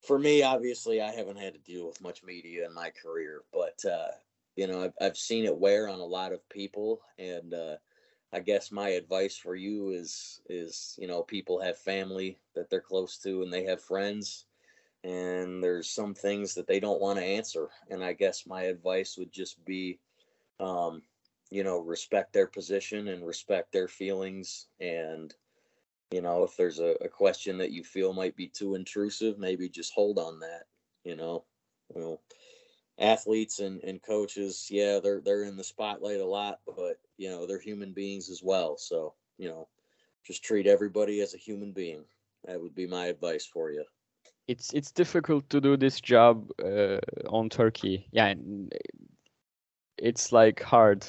for 0.00 0.18
me 0.18 0.42
obviously 0.42 1.00
i 1.00 1.10
haven't 1.12 1.38
had 1.38 1.54
to 1.54 1.60
deal 1.60 1.86
with 1.86 2.00
much 2.00 2.22
media 2.22 2.66
in 2.66 2.74
my 2.74 2.90
career 2.90 3.42
but 3.52 3.84
uh, 3.84 4.08
you 4.56 4.66
know 4.66 4.84
I've, 4.84 4.94
I've 5.00 5.16
seen 5.16 5.44
it 5.44 5.56
wear 5.58 5.88
on 5.88 6.00
a 6.00 6.04
lot 6.04 6.32
of 6.32 6.48
people 6.48 7.00
and 7.18 7.54
uh, 7.54 7.76
i 8.32 8.40
guess 8.40 8.70
my 8.72 8.90
advice 8.90 9.36
for 9.36 9.54
you 9.54 9.90
is 9.90 10.40
is 10.48 10.96
you 11.00 11.06
know 11.06 11.22
people 11.22 11.60
have 11.60 11.78
family 11.78 12.38
that 12.54 12.70
they're 12.70 12.80
close 12.80 13.18
to 13.18 13.42
and 13.42 13.52
they 13.52 13.64
have 13.64 13.82
friends 13.82 14.46
and 15.02 15.62
there's 15.62 15.88
some 15.88 16.14
things 16.14 16.54
that 16.54 16.66
they 16.66 16.78
don't 16.78 17.00
want 17.00 17.18
to 17.18 17.24
answer 17.24 17.68
and 17.90 18.04
i 18.04 18.12
guess 18.12 18.46
my 18.46 18.62
advice 18.62 19.16
would 19.16 19.32
just 19.32 19.64
be 19.64 19.98
um, 20.60 21.02
you 21.50 21.64
know 21.64 21.78
respect 21.78 22.32
their 22.32 22.46
position 22.46 23.08
and 23.08 23.26
respect 23.26 23.72
their 23.72 23.88
feelings 23.88 24.66
and 24.80 25.34
you 26.10 26.20
know 26.20 26.44
if 26.44 26.56
there's 26.56 26.78
a, 26.80 26.96
a 27.00 27.08
question 27.08 27.58
that 27.58 27.72
you 27.72 27.82
feel 27.82 28.12
might 28.12 28.36
be 28.36 28.46
too 28.46 28.74
intrusive 28.74 29.38
maybe 29.38 29.68
just 29.68 29.92
hold 29.94 30.18
on 30.18 30.38
that 30.40 30.64
you 31.04 31.16
know 31.16 31.44
well 31.88 32.20
athletes 33.00 33.60
and, 33.60 33.82
and 33.84 34.02
coaches 34.02 34.68
yeah 34.70 35.00
they're 35.00 35.20
they're 35.20 35.44
in 35.44 35.56
the 35.56 35.64
spotlight 35.64 36.20
a 36.20 36.26
lot 36.26 36.60
but 36.66 37.00
you 37.18 37.28
know 37.30 37.46
they're 37.46 37.60
human 37.60 37.92
beings 37.92 38.30
as 38.30 38.42
well 38.42 38.76
so 38.76 39.14
you 39.38 39.48
know 39.48 39.68
just 40.24 40.44
treat 40.44 40.66
everybody 40.66 41.20
as 41.20 41.34
a 41.34 41.38
human 41.38 41.72
being 41.72 42.04
that 42.44 42.60
would 42.60 42.74
be 42.74 42.86
my 42.86 43.06
advice 43.06 43.46
for 43.46 43.70
you 43.72 43.84
It's 44.48 44.72
it's 44.74 44.92
difficult 44.92 45.48
to 45.50 45.60
do 45.60 45.76
this 45.76 46.00
job 46.00 46.50
uh, 46.62 46.98
on 47.28 47.48
Turkey. 47.48 48.08
Yeah, 48.12 48.34
it's 49.98 50.32
like 50.32 50.62
hard. 50.62 51.06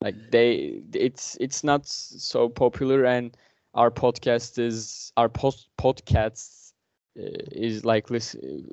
Like 0.00 0.16
they, 0.30 0.82
it's 0.94 1.36
it's 1.40 1.64
not 1.64 1.86
so 1.86 2.48
popular, 2.48 3.04
and 3.04 3.36
our 3.74 3.90
podcast 3.90 4.58
is 4.58 5.12
our 5.16 5.28
post 5.28 5.68
podcasts 5.78 6.72
uh, 7.18 7.44
is 7.52 7.84
like 7.84 8.10
listen, 8.10 8.66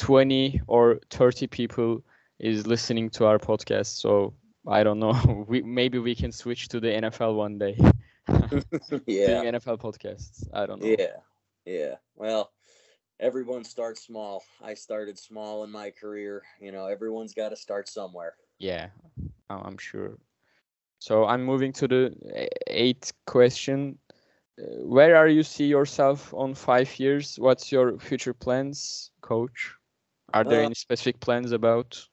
twenty 0.00 0.60
or 0.66 0.98
thirty 1.10 1.46
people 1.46 2.02
is 2.38 2.66
listening 2.66 3.10
to 3.10 3.26
our 3.26 3.38
podcast. 3.38 4.00
So 4.00 4.32
I 4.66 4.82
don't 4.82 4.98
know. 4.98 5.44
We 5.48 5.62
maybe 5.62 5.98
we 5.98 6.14
can 6.14 6.32
switch 6.32 6.68
to 6.68 6.80
the 6.80 6.88
NFL 6.88 7.36
one 7.36 7.58
day. 7.58 7.76
yeah 9.06 9.42
Doing 9.42 9.54
NFL 9.54 9.78
podcasts. 9.78 10.48
I 10.52 10.66
don't 10.66 10.80
know. 10.80 10.96
Yeah, 10.98 11.18
yeah. 11.64 11.94
Well, 12.16 12.50
everyone 13.18 13.64
starts 13.64 14.02
small. 14.02 14.42
I 14.62 14.74
started 14.74 15.18
small 15.18 15.64
in 15.64 15.70
my 15.70 15.90
career. 15.90 16.42
You 16.60 16.72
know, 16.72 16.86
everyone's 16.86 17.34
got 17.34 17.50
to 17.50 17.56
start 17.56 17.88
somewhere. 17.88 18.34
Yeah, 18.58 18.88
I'm 19.50 19.78
sure. 19.78 20.18
So 20.98 21.24
I'm 21.26 21.44
moving 21.44 21.72
to 21.74 21.88
the 21.88 22.48
eighth 22.66 23.12
question. 23.26 23.98
Uh, 24.60 24.84
Where 24.84 25.16
are 25.16 25.28
you 25.28 25.42
see 25.42 25.66
yourself 25.66 26.32
on 26.34 26.54
five 26.54 26.98
years? 26.98 27.38
What's 27.38 27.72
your 27.72 27.98
future 27.98 28.34
plans, 28.34 29.10
coach? 29.22 29.74
Are 30.32 30.44
there 30.44 30.60
Uh, 30.60 30.64
any 30.66 30.74
specific 30.74 31.20
plans 31.20 31.52
about? 31.52 32.06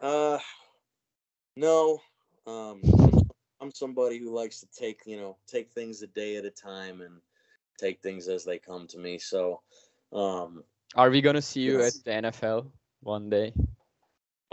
Uh, 0.00 0.38
no. 1.56 2.00
Um, 2.46 2.82
I'm, 3.60 3.70
somebody 3.72 4.18
who 4.18 4.34
likes 4.34 4.60
to 4.60 4.66
take, 4.78 5.00
you 5.06 5.16
know, 5.16 5.36
take 5.46 5.70
things 5.72 6.02
a 6.02 6.06
day 6.08 6.36
at 6.36 6.44
a 6.44 6.50
time 6.50 7.00
and 7.00 7.20
take 7.78 8.02
things 8.02 8.28
as 8.28 8.44
they 8.44 8.58
come 8.58 8.86
to 8.88 8.98
me. 8.98 9.18
So, 9.18 9.62
um, 10.12 10.62
Are 10.94 11.10
we 11.10 11.20
gonna 11.22 11.40
see 11.42 11.60
you 11.62 11.78
yes. 11.78 11.98
at 11.98 12.04
the 12.04 12.10
NFL 12.28 12.70
one 13.00 13.30
day? 13.30 13.52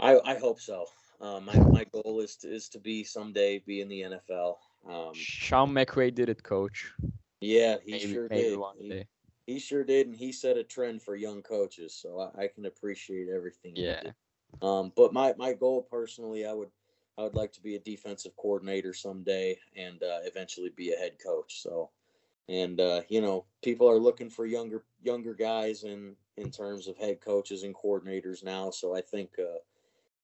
I 0.00 0.18
I 0.24 0.38
hope 0.38 0.58
so. 0.60 0.86
Um, 1.20 1.44
my 1.44 1.56
my 1.58 1.84
goal 1.84 2.20
is 2.20 2.36
to 2.36 2.48
is 2.48 2.68
to 2.70 2.80
be 2.80 3.04
someday 3.04 3.58
be 3.60 3.80
in 3.80 3.88
the 3.88 4.00
NFL. 4.02 4.58
Um, 4.88 5.12
Sean 5.14 5.70
McVay 5.72 6.12
did 6.14 6.28
it, 6.28 6.42
coach. 6.42 6.92
yeah, 7.40 7.76
he 7.84 7.92
Maybe, 7.92 8.12
sure 8.12 8.28
maybe 8.28 8.50
did. 8.50 8.58
one 8.58 8.76
He- 8.80 8.88
day. 8.88 9.06
He 9.46 9.58
sure 9.58 9.84
did, 9.84 10.06
and 10.06 10.16
he 10.16 10.32
set 10.32 10.56
a 10.56 10.64
trend 10.64 11.02
for 11.02 11.16
young 11.16 11.42
coaches. 11.42 11.94
So 11.94 12.20
I, 12.20 12.44
I 12.44 12.48
can 12.48 12.66
appreciate 12.66 13.28
everything. 13.28 13.74
he 13.74 13.82
Yeah. 13.82 14.00
did. 14.02 14.14
Um, 14.60 14.92
but 14.94 15.12
my 15.12 15.34
my 15.36 15.52
goal 15.54 15.82
personally, 15.82 16.46
I 16.46 16.52
would 16.52 16.70
I 17.18 17.22
would 17.22 17.34
like 17.34 17.52
to 17.52 17.62
be 17.62 17.74
a 17.74 17.80
defensive 17.80 18.36
coordinator 18.36 18.94
someday, 18.94 19.58
and 19.76 20.02
uh, 20.02 20.20
eventually 20.22 20.70
be 20.70 20.92
a 20.92 20.96
head 20.96 21.18
coach. 21.24 21.60
So, 21.60 21.90
and 22.48 22.80
uh, 22.80 23.02
you 23.08 23.20
know, 23.20 23.44
people 23.62 23.88
are 23.90 23.98
looking 23.98 24.30
for 24.30 24.46
younger 24.46 24.84
younger 25.02 25.34
guys 25.34 25.84
in 25.84 26.14
in 26.36 26.50
terms 26.50 26.86
of 26.86 26.96
head 26.96 27.20
coaches 27.20 27.64
and 27.64 27.74
coordinators 27.74 28.44
now. 28.44 28.70
So 28.70 28.94
I 28.94 29.00
think. 29.00 29.30
Uh, 29.38 29.58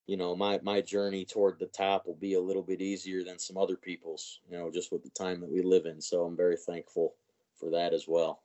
you 0.07 0.17
know, 0.17 0.35
my 0.35 0.59
my 0.63 0.81
journey 0.81 1.27
toward 1.27 1.59
the 1.59 1.67
top 1.67 2.07
will 2.07 2.15
be 2.15 2.33
a 2.33 2.41
little 2.41 2.63
bit 2.63 2.81
easier 2.81 3.23
than 3.23 3.39
some 3.39 3.59
other 3.59 3.77
people's, 3.77 4.41
you 4.51 4.57
know, 4.57 4.71
just 4.71 4.91
with 4.91 5.03
the 5.03 5.11
time 5.11 5.39
that 5.41 5.51
we 5.53 5.61
live 5.61 5.85
in. 5.85 6.01
So 6.01 6.25
I'm 6.25 6.35
very 6.35 6.57
thankful 6.57 7.15
for 7.55 7.69
that 7.71 7.93
as 7.93 8.09
well. 8.09 8.41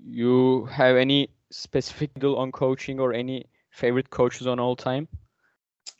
You 0.00 0.66
have 0.66 0.96
any 0.96 1.30
specific 1.50 2.14
deal 2.14 2.34
on 2.36 2.52
coaching 2.52 2.98
or 3.00 3.12
any 3.12 3.46
favorite 3.70 4.10
coaches 4.10 4.46
on 4.46 4.58
all 4.58 4.76
time? 4.76 5.08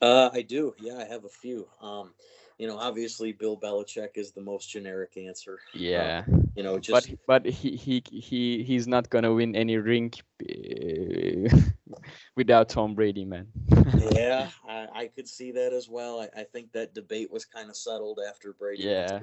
Uh, 0.00 0.30
I 0.32 0.42
do. 0.42 0.74
Yeah, 0.78 0.96
I 0.98 1.04
have 1.04 1.24
a 1.24 1.28
few. 1.28 1.68
Um, 1.80 2.14
you 2.59 2.66
know, 2.66 2.78
obviously 2.78 3.32
Bill 3.32 3.59
Belichick 3.59 4.11
is 4.16 4.32
the 4.32 4.40
most 4.42 4.70
generic 4.70 5.16
answer. 5.16 5.61
Yeah. 5.72 6.24
You 6.54 6.62
know, 6.62 6.78
but 6.90 7.04
just 7.04 7.11
but 7.26 7.44
he 7.46 7.76
he 7.76 8.02
he 8.11 8.62
he's 8.64 8.87
not 8.87 9.09
gonna 9.11 9.32
win 9.35 9.54
any 9.56 9.76
ring 9.76 10.12
uh, 10.42 11.56
without 12.37 12.68
Tom 12.68 12.94
Brady, 12.94 13.24
man. 13.24 13.46
yeah, 13.96 14.50
I, 14.68 14.88
I 14.94 15.06
could 15.09 15.28
see 15.28 15.52
that 15.52 15.72
as 15.72 15.88
well. 15.88 16.20
I, 16.20 16.40
I 16.40 16.44
think 16.44 16.72
that 16.72 16.94
debate 16.94 17.30
was 17.30 17.44
kind 17.44 17.68
of 17.70 17.76
settled 17.76 18.20
after 18.26 18.52
Brady 18.52 18.92
Yeah. 18.92 19.20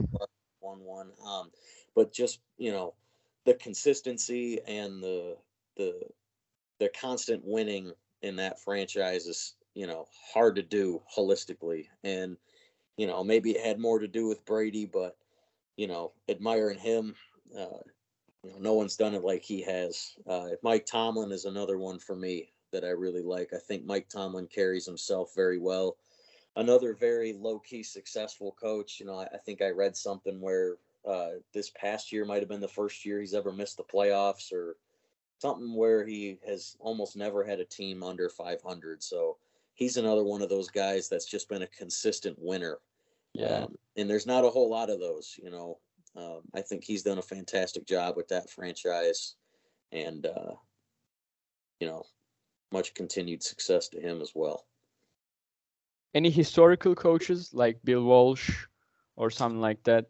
one 0.59 0.79
one. 0.83 1.11
Um, 1.25 1.51
but 1.95 2.11
just 2.13 2.41
you 2.57 2.71
know, 2.71 2.93
the 3.45 3.53
consistency 3.55 4.59
and 4.67 5.01
the 5.03 5.37
the 5.77 6.01
the 6.79 6.89
constant 6.89 7.43
winning 7.45 7.91
in 8.21 8.35
that 8.37 8.59
franchise 8.59 9.25
is 9.25 9.55
you 9.73 9.87
know 9.87 10.05
hard 10.33 10.55
to 10.55 10.61
do 10.61 11.01
holistically, 11.15 11.87
and 12.03 12.37
you 12.97 13.07
know 13.07 13.23
maybe 13.23 13.51
it 13.51 13.65
had 13.65 13.79
more 13.79 13.99
to 13.99 14.07
do 14.07 14.27
with 14.27 14.45
Brady, 14.45 14.85
but 14.85 15.17
you 15.77 15.87
know 15.87 16.13
admiring 16.29 16.79
him. 16.79 17.15
Uh, 17.57 17.83
you 18.43 18.51
know, 18.51 18.57
no 18.59 18.73
one's 18.73 18.97
done 18.97 19.13
it 19.13 19.23
like 19.23 19.41
he 19.43 19.61
has. 19.61 20.15
Uh, 20.27 20.49
Mike 20.63 20.85
Tomlin 20.85 21.31
is 21.31 21.45
another 21.45 21.77
one 21.77 21.99
for 21.99 22.15
me 22.15 22.51
that 22.71 22.83
I 22.83 22.89
really 22.89 23.21
like. 23.21 23.53
I 23.53 23.57
think 23.57 23.85
Mike 23.85 24.09
Tomlin 24.09 24.47
carries 24.47 24.85
himself 24.85 25.33
very 25.35 25.59
well. 25.59 25.95
Another 26.55 26.93
very 26.93 27.33
low 27.33 27.59
key 27.59 27.83
successful 27.83 28.55
coach. 28.59 28.99
You 28.99 29.05
know, 29.05 29.19
I, 29.19 29.27
I 29.33 29.37
think 29.37 29.61
I 29.61 29.69
read 29.69 29.95
something 29.95 30.41
where 30.41 30.77
uh, 31.05 31.29
this 31.53 31.69
past 31.71 32.11
year 32.11 32.25
might 32.25 32.39
have 32.39 32.49
been 32.49 32.61
the 32.61 32.67
first 32.67 33.05
year 33.05 33.19
he's 33.19 33.33
ever 33.33 33.51
missed 33.51 33.77
the 33.77 33.83
playoffs 33.83 34.51
or 34.51 34.77
something 35.39 35.75
where 35.75 36.05
he 36.05 36.37
has 36.47 36.77
almost 36.79 37.17
never 37.17 37.43
had 37.43 37.59
a 37.59 37.65
team 37.65 38.03
under 38.03 38.29
500. 38.29 39.03
So 39.03 39.37
he's 39.73 39.97
another 39.97 40.23
one 40.23 40.41
of 40.41 40.49
those 40.49 40.69
guys 40.69 41.09
that's 41.09 41.25
just 41.25 41.49
been 41.49 41.63
a 41.63 41.67
consistent 41.67 42.37
winner. 42.39 42.79
Yeah. 43.33 43.63
Um, 43.63 43.75
and 43.97 44.09
there's 44.09 44.27
not 44.27 44.45
a 44.45 44.49
whole 44.49 44.69
lot 44.69 44.89
of 44.89 44.99
those, 44.99 45.37
you 45.41 45.49
know. 45.49 45.79
Um, 46.15 46.41
I 46.53 46.61
think 46.61 46.83
he's 46.83 47.03
done 47.03 47.17
a 47.17 47.23
fantastic 47.23 47.85
job 47.87 48.15
with 48.15 48.27
that 48.27 48.49
franchise, 48.49 49.35
and 49.91 50.25
uh, 50.27 50.53
you 51.79 51.87
know, 51.87 52.03
much 52.71 52.93
continued 52.93 53.41
success 53.41 53.87
to 53.89 53.99
him 53.99 54.21
as 54.21 54.31
well. 54.35 54.65
Any 56.13 56.29
historical 56.29 56.93
coaches 56.93 57.51
like 57.53 57.83
Bill 57.83 58.03
Walsh 58.03 58.67
or 59.15 59.31
something 59.31 59.59
like 59.59 59.83
that? 59.83 60.05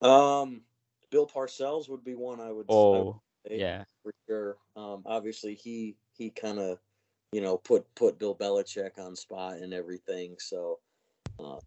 Um, 0.00 0.62
Bill 1.10 1.26
Parcells 1.26 1.88
would 1.88 2.04
be 2.04 2.14
one 2.14 2.40
I 2.40 2.50
would. 2.52 2.66
I 2.68 2.74
would 2.74 3.16
Oh, 3.16 3.20
say 3.46 3.58
yeah. 3.58 3.84
for 4.02 4.12
sure. 4.28 4.56
Um, 4.76 5.02
obviously 5.06 5.54
he 5.54 5.96
he 6.12 6.30
kind 6.30 6.58
of 6.58 6.78
you 7.32 7.40
know 7.40 7.56
put 7.56 7.92
put 7.94 8.18
Bill 8.18 8.34
Belichick 8.34 8.98
on 8.98 9.16
spot 9.16 9.58
and 9.58 9.72
everything, 9.72 10.36
so 10.38 10.78
uh, 11.40 11.58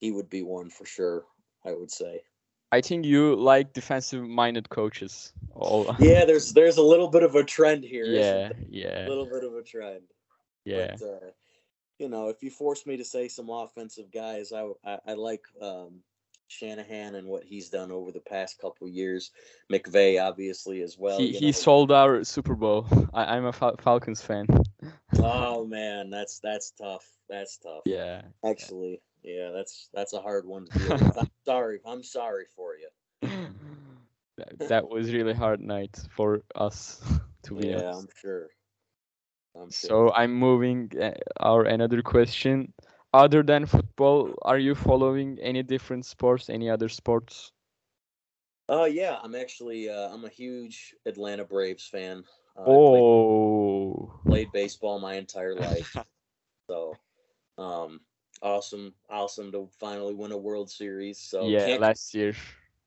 he 0.00 0.10
would 0.12 0.28
be 0.28 0.42
one 0.42 0.70
for 0.70 0.84
sure. 0.86 1.24
I 1.64 1.72
would 1.72 1.90
say. 1.90 2.22
I 2.72 2.80
think 2.80 3.04
you 3.04 3.34
like 3.34 3.72
defensive-minded 3.72 4.68
coaches. 4.68 5.32
Oh, 5.56 5.94
Yeah, 6.00 6.24
there's 6.24 6.52
there's 6.52 6.76
a 6.78 6.82
little 6.82 7.08
bit 7.08 7.22
of 7.22 7.34
a 7.34 7.44
trend 7.44 7.84
here. 7.84 8.06
yeah, 8.06 8.50
yeah, 8.68 9.06
a 9.06 9.08
little 9.08 9.26
bit 9.26 9.44
of 9.44 9.54
a 9.54 9.62
trend. 9.62 10.02
yeah. 10.64 10.94
But, 10.98 11.06
uh, 11.06 11.30
you 11.98 12.08
know, 12.08 12.28
if 12.28 12.42
you 12.42 12.50
force 12.50 12.86
me 12.86 12.96
to 12.96 13.04
say 13.04 13.28
some 13.28 13.50
offensive 13.50 14.10
guys, 14.12 14.52
I 14.52 14.68
I, 14.84 14.98
I 15.06 15.12
like 15.14 15.42
um, 15.60 16.02
Shanahan 16.50 17.14
and 17.14 17.28
what 17.28 17.44
he's 17.44 17.70
done 17.70 17.92
over 17.92 18.12
the 18.12 18.20
past 18.20 18.58
couple 18.60 18.88
years. 18.88 19.30
McVay, 19.72 20.22
obviously, 20.22 20.82
as 20.82 20.98
well. 20.98 21.26
He 21.26 21.32
he 21.32 21.52
know. 21.52 21.52
sold 21.52 21.90
our 21.92 22.24
Super 22.24 22.54
Bowl. 22.54 22.86
I, 23.14 23.36
I'm 23.36 23.44
a 23.46 23.52
Fal- 23.52 23.76
Falcons 23.78 24.22
fan. 24.22 24.46
Oh 25.18 25.66
man, 25.66 26.10
that's 26.10 26.40
that's 26.40 26.70
tough. 26.72 27.06
That's 27.28 27.58
tough. 27.58 27.84
Yeah. 27.84 28.22
Actually, 28.44 29.00
yeah, 29.22 29.50
that's 29.50 29.88
that's 29.92 30.12
a 30.12 30.20
hard 30.20 30.46
one 30.46 30.66
to 30.66 30.72
deal 30.72 30.98
with. 30.98 31.16
I'm 31.16 31.30
sorry. 31.44 31.80
I'm 31.84 32.02
sorry 32.02 32.46
for 32.56 32.74
you. 32.76 32.88
that, 34.36 34.58
that 34.68 34.88
was 34.88 35.12
really 35.12 35.34
hard 35.34 35.60
night 35.60 35.98
for 36.10 36.42
us 36.54 37.02
to 37.42 37.54
be 37.54 37.64
Yeah, 37.68 37.74
honest. 37.74 38.06
I'm 38.06 38.08
sure. 38.20 38.48
I'm 39.54 39.70
sure. 39.70 39.90
So 39.90 40.12
I'm 40.12 40.34
moving 40.34 40.90
uh, 41.00 41.12
our 41.40 41.64
another 41.64 42.02
question. 42.02 42.72
Other 43.12 43.42
than 43.42 43.66
football, 43.66 44.34
are 44.42 44.58
you 44.58 44.74
following 44.74 45.38
any 45.40 45.62
different 45.62 46.04
sports, 46.04 46.48
any 46.50 46.68
other 46.68 46.88
sports? 46.88 47.52
Oh 48.68 48.84
yeah, 48.84 49.18
I'm 49.22 49.34
actually 49.34 49.88
uh, 49.88 50.08
I'm 50.12 50.24
a 50.24 50.28
huge 50.28 50.94
Atlanta 51.06 51.44
Braves 51.44 51.86
fan. 51.86 52.24
Uh, 52.56 52.74
I 52.74 52.78
played- 52.78 53.04
Oh. 53.04 54.20
played 54.26 54.52
baseball 54.52 54.98
my 55.00 55.14
entire 55.14 55.54
life. 55.54 55.94
so, 56.70 56.98
um, 57.58 58.00
awesome, 58.42 58.94
awesome 59.08 59.52
to 59.52 59.68
finally 59.78 60.14
win 60.14 60.32
a 60.32 60.38
World 60.38 60.70
Series. 60.70 61.18
So 61.18 61.56
yeah, 61.56 61.76
last 61.78 62.14
year. 62.14 62.34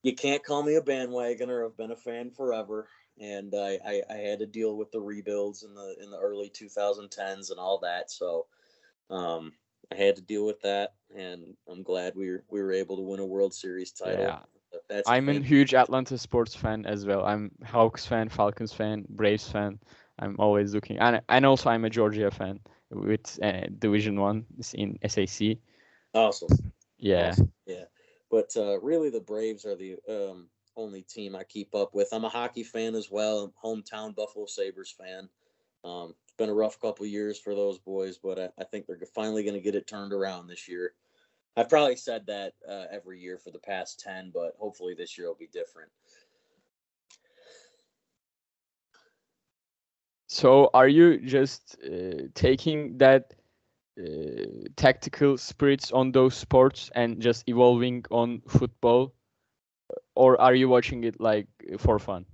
you 0.03 0.13
can't 0.15 0.43
call 0.43 0.63
me 0.63 0.75
a 0.75 0.81
bandwagoner. 0.81 1.65
I've 1.65 1.77
been 1.77 1.91
a 1.91 1.95
fan 1.95 2.31
forever, 2.31 2.87
and 3.19 3.53
I, 3.55 3.79
I, 3.85 4.01
I 4.09 4.15
had 4.17 4.39
to 4.39 4.45
deal 4.45 4.75
with 4.77 4.91
the 4.91 4.99
rebuilds 5.01 5.63
in 5.63 5.73
the 5.75 5.95
in 6.01 6.11
the 6.11 6.17
early 6.19 6.49
2010s 6.49 7.49
and 7.49 7.59
all 7.59 7.79
that. 7.79 8.09
So, 8.11 8.47
um, 9.09 9.53
I 9.91 9.95
had 9.95 10.15
to 10.15 10.21
deal 10.21 10.45
with 10.45 10.61
that, 10.61 10.93
and 11.15 11.55
I'm 11.69 11.83
glad 11.83 12.15
we 12.15 12.29
were 12.29 12.43
we 12.49 12.61
were 12.61 12.71
able 12.71 12.97
to 12.97 13.03
win 13.03 13.19
a 13.19 13.25
World 13.25 13.53
Series 13.53 13.91
title. 13.91 14.23
Yeah. 14.23 14.39
That's 14.89 15.09
I'm 15.09 15.29
a 15.29 15.33
huge 15.39 15.73
Atlanta 15.73 16.17
sports 16.17 16.55
fan 16.55 16.85
as 16.85 17.05
well. 17.05 17.23
I'm 17.23 17.51
Hawks 17.63 18.05
fan, 18.05 18.29
Falcons 18.29 18.73
fan, 18.73 19.05
Braves 19.09 19.47
fan. 19.49 19.79
I'm 20.19 20.35
always 20.39 20.73
looking, 20.73 20.97
and 20.99 21.21
and 21.29 21.45
also 21.45 21.69
I'm 21.69 21.85
a 21.85 21.89
Georgia 21.89 22.31
fan 22.31 22.59
with 22.89 23.39
uh, 23.41 23.67
Division 23.79 24.19
One 24.19 24.45
in 24.73 24.97
SEC. 25.07 25.57
awesome. 26.13 26.49
Yeah, 26.97 27.29
Awesome. 27.29 27.51
Yeah. 27.65 27.85
But 28.29 28.51
uh, 28.55 28.79
really, 28.81 29.09
the 29.09 29.19
Braves 29.19 29.65
are 29.65 29.75
the 29.75 29.97
um, 30.09 30.49
only 30.75 31.03
team 31.03 31.35
I 31.35 31.43
keep 31.43 31.75
up 31.75 31.93
with. 31.93 32.09
I'm 32.11 32.25
a 32.25 32.29
hockey 32.29 32.63
fan 32.63 32.95
as 32.95 33.09
well. 33.11 33.39
I'm 33.39 33.53
hometown 33.63 34.15
Buffalo 34.15 34.45
Sabres 34.45 34.95
fan. 34.97 35.29
Um, 35.83 36.15
it's 36.33 36.39
been 36.39 36.49
a 36.49 36.53
rough 36.53 36.79
couple 36.79 37.05
years 37.05 37.37
for 37.37 37.53
those 37.53 37.77
boys, 37.77 38.17
but 38.17 38.39
I, 38.39 38.49
I 38.59 38.63
think 38.63 38.87
they're 38.87 38.97
finally 39.13 39.43
going 39.43 39.53
to 39.53 39.61
get 39.61 39.75
it 39.75 39.85
turned 39.85 40.13
around 40.13 40.47
this 40.47 40.67
year. 40.67 40.93
I've 41.55 41.69
probably 41.69 41.95
said 41.95 42.25
that 42.25 42.53
uh, 42.67 42.85
every 42.91 43.19
year 43.19 43.37
for 43.37 43.51
the 43.51 43.59
past 43.59 43.99
10, 43.99 44.31
but 44.33 44.55
hopefully 44.57 44.95
this 44.95 45.15
year 45.15 45.27
will 45.27 45.35
be 45.35 45.49
different. 45.53 45.91
So 50.27 50.71
are 50.73 50.87
you 50.87 51.19
just 51.19 51.77
uh, 51.85 52.23
taking 52.33 52.97
that 52.97 53.35
uh, 53.99 54.45
tactical 54.75 55.37
spirits 55.37 55.91
on 55.91 56.11
those 56.11 56.35
sports 56.35 56.89
and 56.95 57.21
just 57.21 57.47
evolving 57.47 58.05
on 58.09 58.41
football, 58.47 59.13
or 60.15 60.41
are 60.41 60.55
you 60.55 60.67
watching 60.67 61.03
it 61.03 61.21
like 61.21 61.45
for 61.77 61.99
fun? 61.99 62.25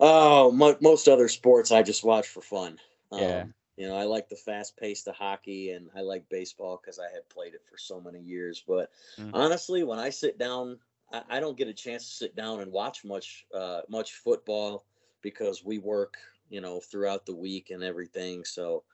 Oh, 0.00 0.50
mo- 0.50 0.78
most 0.80 1.08
other 1.08 1.28
sports 1.28 1.70
I 1.70 1.82
just 1.82 2.02
watch 2.02 2.26
for 2.26 2.40
fun. 2.40 2.78
Yeah. 3.12 3.44
Um, 3.44 3.54
you 3.76 3.88
know, 3.88 3.96
I 3.96 4.04
like 4.04 4.28
the 4.28 4.36
fast 4.36 4.76
pace 4.76 5.06
of 5.06 5.14
hockey 5.16 5.70
and 5.70 5.90
I 5.94 6.00
like 6.02 6.28
baseball 6.28 6.80
because 6.82 6.98
I 6.98 7.10
had 7.12 7.28
played 7.28 7.54
it 7.54 7.62
for 7.64 7.76
so 7.78 8.00
many 8.00 8.20
years. 8.20 8.62
But 8.66 8.90
Mm. 9.18 9.32
honestly, 9.32 9.82
when 9.84 9.98
I 9.98 10.10
sit 10.10 10.38
down, 10.38 10.78
I, 11.12 11.22
I 11.28 11.40
don't 11.40 11.56
get 11.56 11.68
a 11.68 11.74
chance 11.74 12.06
to 12.08 12.14
sit 12.14 12.36
down 12.36 12.60
and 12.60 12.72
watch 12.72 13.04
much, 13.04 13.46
uh, 13.54 13.82
much 13.88 14.12
football 14.14 14.84
because 15.22 15.64
we 15.64 15.78
work, 15.78 16.16
you 16.50 16.60
know, 16.60 16.80
throughout 16.80 17.26
the 17.26 17.34
week 17.36 17.70
and 17.70 17.82
everything. 17.82 18.44
So 18.44 18.84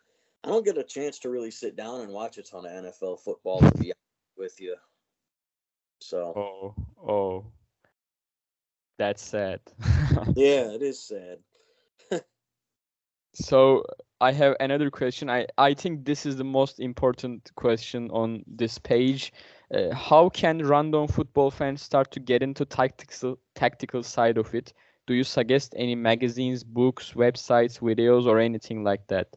I 0.44 0.48
don't 0.48 0.64
get 0.64 0.78
a 0.78 0.85
chance 0.85 1.18
to 1.20 1.31
really 1.31 1.50
sit 1.50 1.76
down 1.76 2.00
and 2.02 2.12
watch 2.12 2.38
a 2.38 2.42
ton 2.42 2.66
of 2.66 2.72
NFL 2.72 3.16
football 3.16 3.62
to 3.62 3.72
be 3.74 3.92
with 4.37 4.61
you. 4.61 4.76
So 6.00 6.38
Oh, 6.38 6.74
oh, 7.02 7.44
that's 8.98 9.22
sad. 9.22 9.61
yeah, 10.35 10.70
it 10.72 10.83
is 10.83 11.00
sad. 11.02 11.38
So 13.35 13.83
I 14.20 14.31
have 14.33 14.57
another 14.61 14.90
question. 14.90 15.28
I, 15.28 15.46
I 15.59 15.74
think 15.74 16.04
this 16.04 16.24
is 16.24 16.37
the 16.37 16.44
most 16.44 16.78
important 16.81 17.50
question 17.57 18.11
on 18.12 18.44
this 18.46 18.78
page. 18.78 19.33
Uh, 19.74 19.92
how 19.94 20.28
can 20.28 20.64
random 20.64 21.09
football 21.09 21.50
fans 21.50 21.83
start 21.83 22.12
to 22.12 22.20
get 22.20 22.42
into 22.42 22.64
tactical 22.64 23.38
tactical 23.54 24.02
side 24.04 24.38
of 24.38 24.54
it? 24.54 24.72
Do 25.07 25.14
you 25.14 25.24
suggest 25.24 25.74
any 25.76 25.94
magazines, 25.96 26.62
books, 26.64 27.12
websites, 27.14 27.81
videos, 27.81 28.26
or 28.26 28.38
anything 28.38 28.85
like 28.85 29.07
that? 29.09 29.37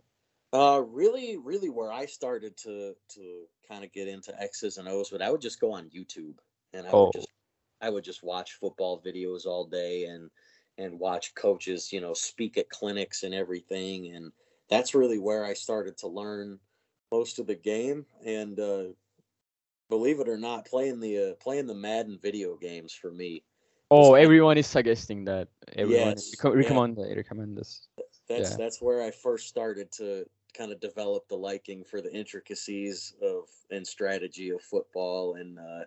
Uh, 0.53 0.83
really, 0.85 1.37
really, 1.37 1.69
where 1.69 1.91
I 1.91 2.05
started 2.05 2.57
to 2.57 2.95
to 3.09 3.45
kind 3.67 3.85
of 3.85 3.91
get 3.93 4.07
into 4.09 4.37
X's 4.41 4.77
and 4.77 4.87
O's, 4.87 5.09
but 5.09 5.21
I 5.21 5.31
would 5.31 5.41
just 5.41 5.61
go 5.61 5.71
on 5.71 5.89
YouTube 5.89 6.39
and 6.73 6.87
I 6.87 6.93
Oh. 6.93 7.11
would 7.11 7.11
just 7.11 7.29
I 7.81 7.89
would 7.89 8.03
just 8.03 8.21
watch 8.23 8.53
football 8.53 9.01
videos 9.01 9.45
all 9.45 9.65
day 9.65 10.05
and 10.05 10.29
and 10.77 10.99
watch 10.99 11.35
coaches, 11.35 11.93
you 11.93 12.01
know, 12.01 12.13
speak 12.13 12.57
at 12.57 12.69
clinics 12.69 13.23
and 13.23 13.33
everything, 13.33 14.13
and 14.13 14.33
that's 14.71 14.95
really 14.95 15.19
where 15.19 15.45
I 15.45 15.53
started 15.53 15.97
to 15.99 16.07
learn 16.07 16.59
most 17.11 17.37
of 17.37 17.45
the 17.45 17.55
game. 17.55 18.07
And 18.25 18.59
uh, 18.59 18.83
believe 19.89 20.19
it 20.19 20.29
or 20.29 20.37
not, 20.37 20.65
playing 20.65 20.99
the 20.99 21.31
uh, 21.31 21.33
playing 21.35 21.67
the 21.67 21.75
Madden 21.75 22.17
video 22.19 22.55
games 22.55 22.93
for 22.93 23.11
me 23.11 23.43
Oh, 23.91 24.11
like- 24.11 24.23
everyone 24.23 24.57
is 24.57 24.67
suggesting 24.67 25.25
that. 25.25 25.49
Everyone 25.75 26.11
Yes, 26.15 26.33
yeah. 26.43 26.49
recommend 26.53 26.97
recommend 26.97 27.57
this. 27.57 27.87
that's 28.27 28.51
Yeah. 28.51 28.57
that's 28.57 28.81
where 28.81 29.03
I 29.03 29.11
first 29.11 29.49
started 29.49 29.91
to 29.93 30.25
kind 30.53 30.71
of 30.71 30.79
develop 30.79 31.27
the 31.27 31.35
liking 31.35 31.83
for 31.83 32.01
the 32.01 32.11
intricacies 32.13 33.13
of 33.21 33.49
and 33.69 33.85
strategy 33.85 34.49
of 34.49 34.61
football 34.61 35.35
and 35.35 35.59
uh, 35.59 35.83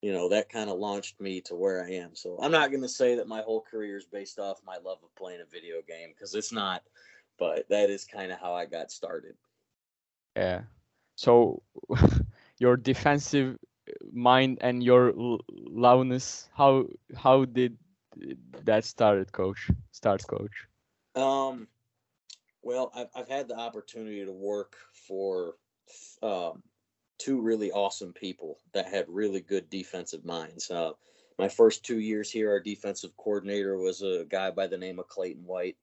you 0.00 0.12
know 0.12 0.28
that 0.28 0.48
kind 0.48 0.70
of 0.70 0.78
launched 0.78 1.20
me 1.20 1.40
to 1.40 1.56
where 1.56 1.84
i 1.84 1.90
am 1.90 2.14
so 2.14 2.38
i'm 2.40 2.52
not 2.52 2.70
going 2.70 2.82
to 2.82 2.88
say 2.88 3.16
that 3.16 3.26
my 3.26 3.42
whole 3.42 3.60
career 3.60 3.96
is 3.96 4.04
based 4.06 4.38
off 4.38 4.60
my 4.64 4.76
love 4.76 4.98
of 5.02 5.12
playing 5.16 5.40
a 5.40 5.44
video 5.50 5.82
game 5.88 6.10
because 6.14 6.34
it's 6.36 6.52
not 6.52 6.84
but 7.40 7.66
that 7.70 7.90
is 7.90 8.04
kind 8.04 8.30
of 8.30 8.38
how 8.38 8.54
i 8.54 8.66
got 8.66 8.92
started. 8.92 9.34
Yeah. 10.36 10.60
So 11.16 11.62
your 12.58 12.76
defensive 12.76 13.58
mind 14.12 14.58
and 14.60 14.84
your 14.84 15.12
loudness 15.50 16.48
how 16.54 16.86
how 17.16 17.46
did 17.46 17.76
that 18.64 18.84
started 18.84 19.32
coach? 19.32 19.70
Start 19.90 20.24
coach. 20.28 20.68
Um 21.16 21.66
well 22.62 22.92
i've, 22.94 23.08
I've 23.16 23.28
had 23.28 23.48
the 23.48 23.58
opportunity 23.58 24.24
to 24.24 24.32
work 24.32 24.76
for 25.08 25.56
um, 26.22 26.62
two 27.18 27.40
really 27.40 27.72
awesome 27.72 28.12
people 28.12 28.58
that 28.74 28.86
had 28.86 29.04
really 29.08 29.40
good 29.40 29.68
defensive 29.68 30.24
minds. 30.24 30.70
Uh, 30.70 30.92
my 31.36 31.48
first 31.48 31.84
two 31.84 31.98
years 31.98 32.30
here 32.30 32.50
our 32.50 32.60
defensive 32.60 33.16
coordinator 33.16 33.76
was 33.78 34.02
a 34.02 34.26
guy 34.28 34.50
by 34.50 34.66
the 34.66 34.78
name 34.78 34.98
of 34.98 35.08
clayton 35.08 35.44
white 35.44 35.76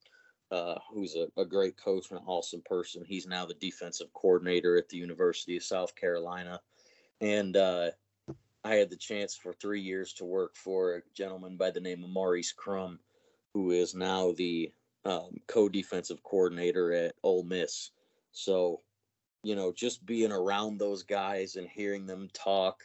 uh, 0.51 0.75
who's 0.91 1.15
a, 1.15 1.27
a 1.39 1.45
great 1.45 1.75
coach 1.77 2.09
and 2.09 2.19
an 2.19 2.25
awesome 2.25 2.61
person 2.65 3.03
he's 3.05 3.27
now 3.27 3.45
the 3.45 3.53
defensive 3.55 4.11
coordinator 4.13 4.77
at 4.77 4.87
the 4.89 4.97
university 4.97 5.57
of 5.57 5.63
south 5.63 5.95
carolina 5.95 6.59
and 7.21 7.57
uh, 7.57 7.89
I 8.67 8.75
had 8.75 8.89
the 8.89 8.97
chance 8.97 9.35
for 9.35 9.53
three 9.53 9.79
years 9.79 10.13
to 10.13 10.25
work 10.25 10.55
for 10.55 10.95
a 10.95 11.01
gentleman 11.13 11.55
by 11.55 11.71
the 11.71 11.79
name 11.79 12.03
of 12.03 12.09
Maurice 12.09 12.51
Crum, 12.51 12.99
who 13.53 13.71
is 13.71 13.95
now 13.95 14.33
the 14.33 14.71
um, 15.05 15.37
co-defensive 15.47 16.21
coordinator 16.23 16.91
at 16.91 17.15
Ole 17.23 17.43
Miss. 17.43 17.91
So, 18.33 18.81
you 19.43 19.55
know, 19.55 19.71
just 19.71 20.05
being 20.05 20.33
around 20.33 20.77
those 20.77 21.03
guys 21.03 21.55
and 21.55 21.67
hearing 21.67 22.05
them 22.05 22.29
talk 22.33 22.81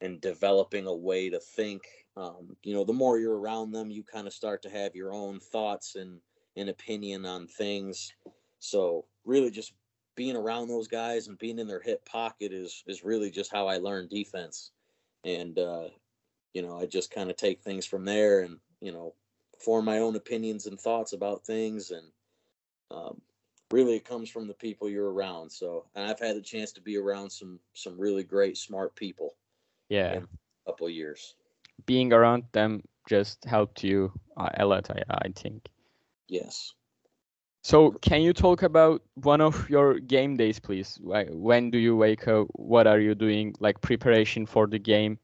and 0.00 0.20
developing 0.20 0.86
a 0.86 0.94
way 0.94 1.30
to 1.30 1.38
think, 1.38 1.82
um, 2.16 2.56
you 2.64 2.74
know, 2.74 2.82
the 2.82 2.92
more 2.92 3.18
you're 3.18 3.38
around 3.38 3.70
them, 3.70 3.92
you 3.92 4.02
kind 4.02 4.26
of 4.26 4.32
start 4.32 4.60
to 4.62 4.70
have 4.70 4.96
your 4.96 5.14
own 5.14 5.38
thoughts 5.38 5.94
and 5.94 6.18
an 6.56 6.68
opinion 6.68 7.24
on 7.24 7.46
things. 7.46 8.12
So, 8.58 9.04
really, 9.24 9.50
just 9.50 9.72
being 10.14 10.36
around 10.36 10.68
those 10.68 10.88
guys 10.88 11.28
and 11.28 11.38
being 11.38 11.58
in 11.58 11.66
their 11.66 11.80
hip 11.80 12.04
pocket 12.04 12.52
is 12.52 12.82
is 12.86 13.04
really 13.04 13.30
just 13.30 13.52
how 13.52 13.66
I 13.66 13.78
learned 13.78 14.10
defense. 14.10 14.70
And 15.24 15.58
uh, 15.58 15.88
you 16.52 16.62
know, 16.62 16.78
I 16.78 16.86
just 16.86 17.10
kind 17.10 17.30
of 17.30 17.36
take 17.36 17.62
things 17.62 17.86
from 17.86 18.04
there 18.04 18.40
and 18.40 18.58
you 18.80 18.92
know 18.92 19.14
form 19.58 19.84
my 19.84 19.98
own 19.98 20.16
opinions 20.16 20.66
and 20.66 20.78
thoughts 20.78 21.12
about 21.12 21.46
things. 21.46 21.90
And 21.90 22.06
um, 22.90 23.20
really, 23.70 23.96
it 23.96 24.04
comes 24.04 24.28
from 24.28 24.48
the 24.48 24.54
people 24.54 24.88
you're 24.88 25.12
around. 25.12 25.50
So, 25.50 25.86
and 25.94 26.04
I've 26.04 26.20
had 26.20 26.36
the 26.36 26.42
chance 26.42 26.72
to 26.72 26.80
be 26.80 26.96
around 26.96 27.30
some 27.30 27.58
some 27.74 27.98
really 27.98 28.24
great, 28.24 28.56
smart 28.56 28.94
people. 28.94 29.34
Yeah, 29.88 30.20
a 30.20 30.70
couple 30.70 30.86
of 30.86 30.92
years. 30.92 31.34
Being 31.86 32.12
around 32.12 32.44
them 32.52 32.82
just 33.08 33.44
helped 33.44 33.82
you 33.82 34.12
uh, 34.36 34.50
a 34.58 34.66
lot, 34.66 34.90
I, 34.90 35.02
I 35.08 35.28
think. 35.34 35.68
Yes. 36.32 36.72
So, 37.62 37.90
can 38.00 38.22
you 38.22 38.32
talk 38.32 38.62
about 38.62 39.02
one 39.14 39.42
of 39.42 39.68
your 39.68 40.00
game 40.00 40.34
days, 40.34 40.58
please? 40.58 40.98
When 41.02 41.70
do 41.70 41.76
you 41.76 41.94
wake 41.94 42.26
up? 42.26 42.46
What 42.54 42.86
are 42.86 42.98
you 42.98 43.14
doing, 43.14 43.54
like 43.60 43.82
preparation 43.82 44.46
for 44.46 44.66
the 44.66 44.78
game? 44.78 45.18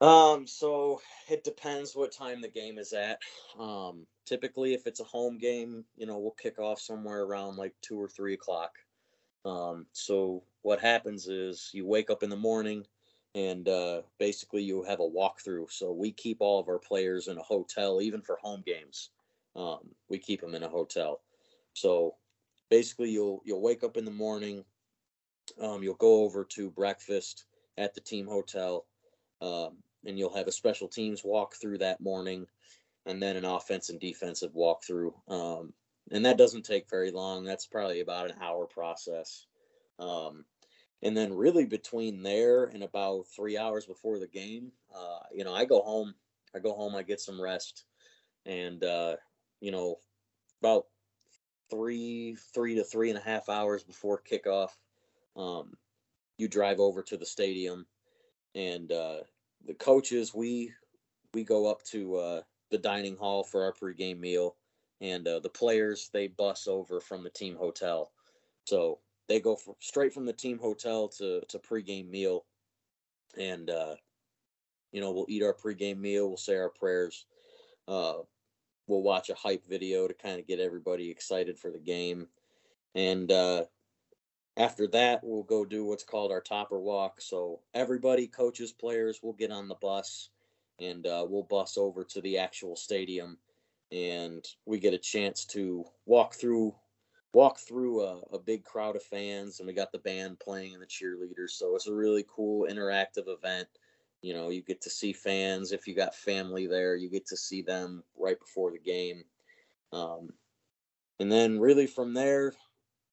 Um, 0.00 0.46
so 0.46 1.00
it 1.28 1.42
depends 1.42 1.96
what 1.96 2.12
time 2.12 2.40
the 2.40 2.48
game 2.48 2.78
is 2.78 2.92
at. 2.92 3.18
Um, 3.58 4.06
typically, 4.24 4.72
if 4.72 4.86
it's 4.86 5.00
a 5.00 5.04
home 5.04 5.36
game, 5.36 5.84
you 5.96 6.06
know, 6.06 6.18
we'll 6.18 6.36
kick 6.40 6.60
off 6.60 6.80
somewhere 6.80 7.24
around 7.24 7.56
like 7.56 7.74
two 7.82 8.00
or 8.00 8.08
three 8.08 8.34
o'clock. 8.34 8.78
Um, 9.44 9.86
so 9.92 10.44
what 10.62 10.78
happens 10.78 11.26
is 11.26 11.70
you 11.72 11.84
wake 11.84 12.08
up 12.08 12.22
in 12.22 12.30
the 12.30 12.36
morning 12.36 12.86
and 13.34 13.68
uh, 13.68 14.02
basically 14.20 14.62
you 14.62 14.84
have 14.84 15.00
a 15.00 15.02
walkthrough. 15.02 15.72
So 15.72 15.90
we 15.90 16.12
keep 16.12 16.36
all 16.40 16.60
of 16.60 16.68
our 16.68 16.78
players 16.78 17.26
in 17.26 17.36
a 17.36 17.42
hotel, 17.42 18.00
even 18.00 18.22
for 18.22 18.38
home 18.40 18.62
games. 18.64 19.10
Um, 19.58 19.80
we 20.08 20.18
keep 20.18 20.40
them 20.40 20.54
in 20.54 20.62
a 20.62 20.68
hotel. 20.68 21.20
So 21.74 22.14
basically, 22.70 23.10
you'll 23.10 23.42
you'll 23.44 23.60
wake 23.60 23.82
up 23.82 23.96
in 23.96 24.04
the 24.04 24.10
morning. 24.10 24.64
Um, 25.60 25.82
you'll 25.82 25.94
go 25.94 26.22
over 26.24 26.44
to 26.44 26.70
breakfast 26.70 27.44
at 27.76 27.94
the 27.94 28.00
team 28.00 28.26
hotel, 28.26 28.86
um, 29.40 29.78
and 30.06 30.18
you'll 30.18 30.36
have 30.36 30.46
a 30.46 30.52
special 30.52 30.88
teams 30.88 31.24
walk 31.24 31.54
through 31.56 31.78
that 31.78 32.00
morning, 32.00 32.46
and 33.06 33.20
then 33.20 33.36
an 33.36 33.44
offense 33.44 33.90
and 33.90 33.98
defensive 33.98 34.52
walkthrough. 34.52 35.12
Um, 35.28 35.72
and 36.10 36.24
that 36.24 36.38
doesn't 36.38 36.64
take 36.64 36.88
very 36.88 37.10
long. 37.10 37.44
That's 37.44 37.66
probably 37.66 38.00
about 38.00 38.30
an 38.30 38.36
hour 38.40 38.66
process. 38.66 39.46
Um, 39.98 40.44
and 41.02 41.16
then 41.16 41.34
really 41.34 41.66
between 41.66 42.22
there 42.22 42.64
and 42.64 42.82
about 42.82 43.26
three 43.34 43.56
hours 43.56 43.86
before 43.86 44.18
the 44.18 44.26
game, 44.26 44.72
uh, 44.94 45.20
you 45.32 45.44
know, 45.44 45.54
I 45.54 45.64
go 45.64 45.80
home. 45.82 46.14
I 46.54 46.60
go 46.60 46.72
home. 46.72 46.94
I 46.94 47.02
get 47.02 47.20
some 47.20 47.40
rest, 47.40 47.84
and 48.46 48.82
uh, 48.82 49.16
you 49.60 49.70
know, 49.70 49.96
about 50.60 50.86
three, 51.70 52.36
three 52.54 52.74
to 52.74 52.84
three 52.84 53.10
and 53.10 53.18
a 53.18 53.22
half 53.22 53.48
hours 53.48 53.84
before 53.84 54.22
kickoff, 54.22 54.70
um, 55.36 55.74
you 56.36 56.48
drive 56.48 56.80
over 56.80 57.02
to 57.02 57.16
the 57.16 57.26
stadium, 57.26 57.86
and 58.54 58.92
uh, 58.92 59.18
the 59.66 59.74
coaches 59.74 60.34
we 60.34 60.72
we 61.34 61.44
go 61.44 61.70
up 61.70 61.82
to 61.82 62.16
uh, 62.16 62.42
the 62.70 62.78
dining 62.78 63.16
hall 63.16 63.44
for 63.44 63.64
our 63.64 63.72
pregame 63.72 64.18
meal, 64.18 64.56
and 65.00 65.26
uh, 65.26 65.40
the 65.40 65.48
players 65.48 66.10
they 66.12 66.28
bus 66.28 66.66
over 66.66 67.00
from 67.00 67.22
the 67.22 67.30
team 67.30 67.56
hotel, 67.56 68.12
so 68.64 68.98
they 69.28 69.40
go 69.40 69.58
straight 69.80 70.12
from 70.12 70.24
the 70.24 70.32
team 70.32 70.58
hotel 70.58 71.08
to 71.08 71.42
to 71.48 71.58
pregame 71.58 72.08
meal, 72.08 72.44
and 73.36 73.70
uh, 73.70 73.94
you 74.92 75.00
know 75.00 75.12
we'll 75.12 75.26
eat 75.28 75.42
our 75.42 75.54
pregame 75.54 75.98
meal, 75.98 76.28
we'll 76.28 76.36
say 76.36 76.56
our 76.56 76.70
prayers. 76.70 77.26
We'll 78.88 79.02
watch 79.02 79.30
a 79.30 79.34
hype 79.34 79.66
video 79.66 80.08
to 80.08 80.14
kind 80.14 80.40
of 80.40 80.46
get 80.46 80.60
everybody 80.60 81.10
excited 81.10 81.58
for 81.58 81.70
the 81.70 81.78
game. 81.78 82.26
And 82.94 83.30
uh, 83.30 83.64
after 84.56 84.88
that, 84.88 85.20
we'll 85.22 85.44
go 85.44 85.64
do 85.64 85.84
what's 85.84 86.04
called 86.04 86.32
our 86.32 86.40
topper 86.40 86.80
walk. 86.80 87.20
So 87.20 87.60
everybody, 87.74 88.26
coaches, 88.26 88.72
players, 88.72 89.20
will 89.22 89.34
get 89.34 89.52
on 89.52 89.68
the 89.68 89.76
bus 89.76 90.30
and 90.80 91.06
uh, 91.06 91.24
we'll 91.28 91.44
bus 91.44 91.76
over 91.76 92.04
to 92.04 92.20
the 92.20 92.38
actual 92.38 92.76
stadium 92.76 93.38
and 93.90 94.44
we 94.66 94.78
get 94.78 94.94
a 94.94 94.98
chance 94.98 95.44
to 95.44 95.84
walk 96.06 96.34
through 96.34 96.74
walk 97.34 97.58
through 97.58 98.02
a, 98.02 98.20
a, 98.32 98.38
big 98.38 98.64
crowd 98.64 98.96
of 98.96 99.02
fans 99.02 99.60
and 99.60 99.66
we 99.66 99.72
got 99.72 99.92
the 99.92 99.98
band 99.98 100.38
playing 100.38 100.72
and 100.72 100.82
the 100.82 100.86
cheerleaders 100.86 101.50
so 101.50 101.74
it's 101.74 101.86
a 101.86 101.94
really 101.94 102.24
cool 102.28 102.66
interactive 102.70 103.28
event 103.28 103.68
you 104.22 104.34
know 104.34 104.50
you 104.50 104.62
get 104.62 104.80
to 104.82 104.90
see 104.90 105.12
fans 105.12 105.72
if 105.72 105.86
you 105.86 105.94
got 105.94 106.14
family 106.14 106.66
there 106.66 106.96
you 106.96 107.08
get 107.08 107.26
to 107.26 107.36
see 107.36 107.62
them 107.62 108.02
right 108.16 108.38
before 108.38 108.70
the 108.72 108.78
game. 108.78 109.24
Um, 109.92 110.30
and 111.20 111.30
then 111.32 111.58
really 111.58 111.86
from 111.86 112.14
there 112.14 112.52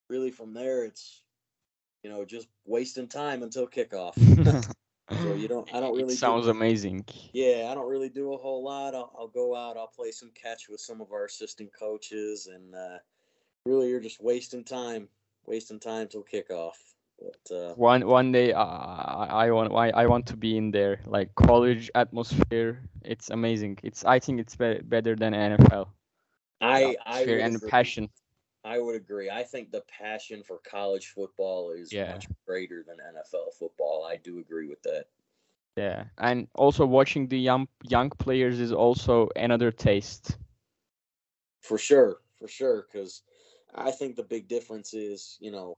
really 0.09 0.31
from 0.31 0.53
there 0.53 0.83
it's 0.83 1.21
you 2.03 2.09
know 2.09 2.25
just 2.25 2.47
wasting 2.65 3.07
time 3.07 3.43
until 3.43 3.67
kickoff. 3.67 4.15
So 5.21 5.35
you 5.35 5.47
don't 5.47 5.71
i 5.71 5.79
don't 5.79 5.95
really 5.95 6.15
it 6.15 6.17
sounds 6.17 6.45
do, 6.45 6.51
amazing. 6.51 7.05
Yeah 7.31 7.67
i 7.69 7.75
don't 7.75 7.87
really 7.87 8.09
do 8.09 8.33
a 8.33 8.37
whole 8.37 8.63
lot. 8.63 8.95
I'll, 8.95 9.13
I'll, 9.17 9.27
go 9.27 9.55
out 9.55 9.77
i'll 9.77 9.91
play 9.95 10.11
some 10.11 10.31
catch 10.33 10.67
with 10.67 10.79
some 10.79 10.99
of 10.99 11.11
our 11.11 11.25
assistant 11.25 11.69
coaches 11.77 12.47
and 12.47 12.73
uh, 12.73 12.97
really 13.67 13.89
you're 13.89 13.99
just 13.99 14.19
wasting 14.19 14.63
time 14.63 15.07
wasting 15.45 15.79
time 15.79 16.07
till 16.07 16.23
kickoff 16.23 16.94
but 17.19 17.55
uh, 17.55 17.73
one 17.75 18.05
one 18.07 18.31
day 18.31 18.53
uh, 18.53 18.61
I 18.61 19.51
want 19.51 19.73
I, 19.73 19.89
I 19.91 20.05
want 20.07 20.25
to 20.27 20.37
be 20.37 20.57
in 20.57 20.71
there 20.71 21.01
like 21.05 21.33
college 21.35 21.89
atmosphere. 21.95 22.81
It's 23.03 23.29
amazing. 23.29 23.79
It's 23.83 24.03
I 24.05 24.19
think 24.19 24.39
it's 24.39 24.55
be- 24.55 24.81
better 24.83 25.15
than 25.15 25.33
NFL. 25.33 25.87
I 26.61 26.95
I 27.05 27.21
and 27.21 27.55
agree. 27.55 27.69
passion. 27.69 28.09
I 28.63 28.79
would 28.79 28.95
agree. 28.95 29.29
I 29.29 29.43
think 29.43 29.71
the 29.71 29.81
passion 29.81 30.41
for 30.41 30.57
college 30.57 31.13
football 31.13 31.71
is 31.71 31.93
yeah. 31.93 32.11
much 32.11 32.27
greater 32.47 32.83
than 32.85 32.97
NFL 32.97 33.53
football. 33.59 34.07
I 34.09 34.17
do 34.17 34.39
agree 34.39 34.67
with 34.67 34.81
that. 34.83 35.05
Yeah, 35.77 36.05
and 36.17 36.47
also 36.55 36.85
watching 36.85 37.27
the 37.27 37.37
young 37.37 37.67
young 37.83 38.09
players 38.09 38.59
is 38.59 38.71
also 38.71 39.29
another 39.35 39.71
taste. 39.71 40.37
For 41.61 41.77
sure, 41.77 42.17
for 42.39 42.47
sure, 42.47 42.87
because 42.91 43.21
I 43.75 43.91
think 43.91 44.15
the 44.15 44.23
big 44.23 44.47
difference 44.47 44.93
is, 44.93 45.37
you 45.39 45.51
know, 45.51 45.77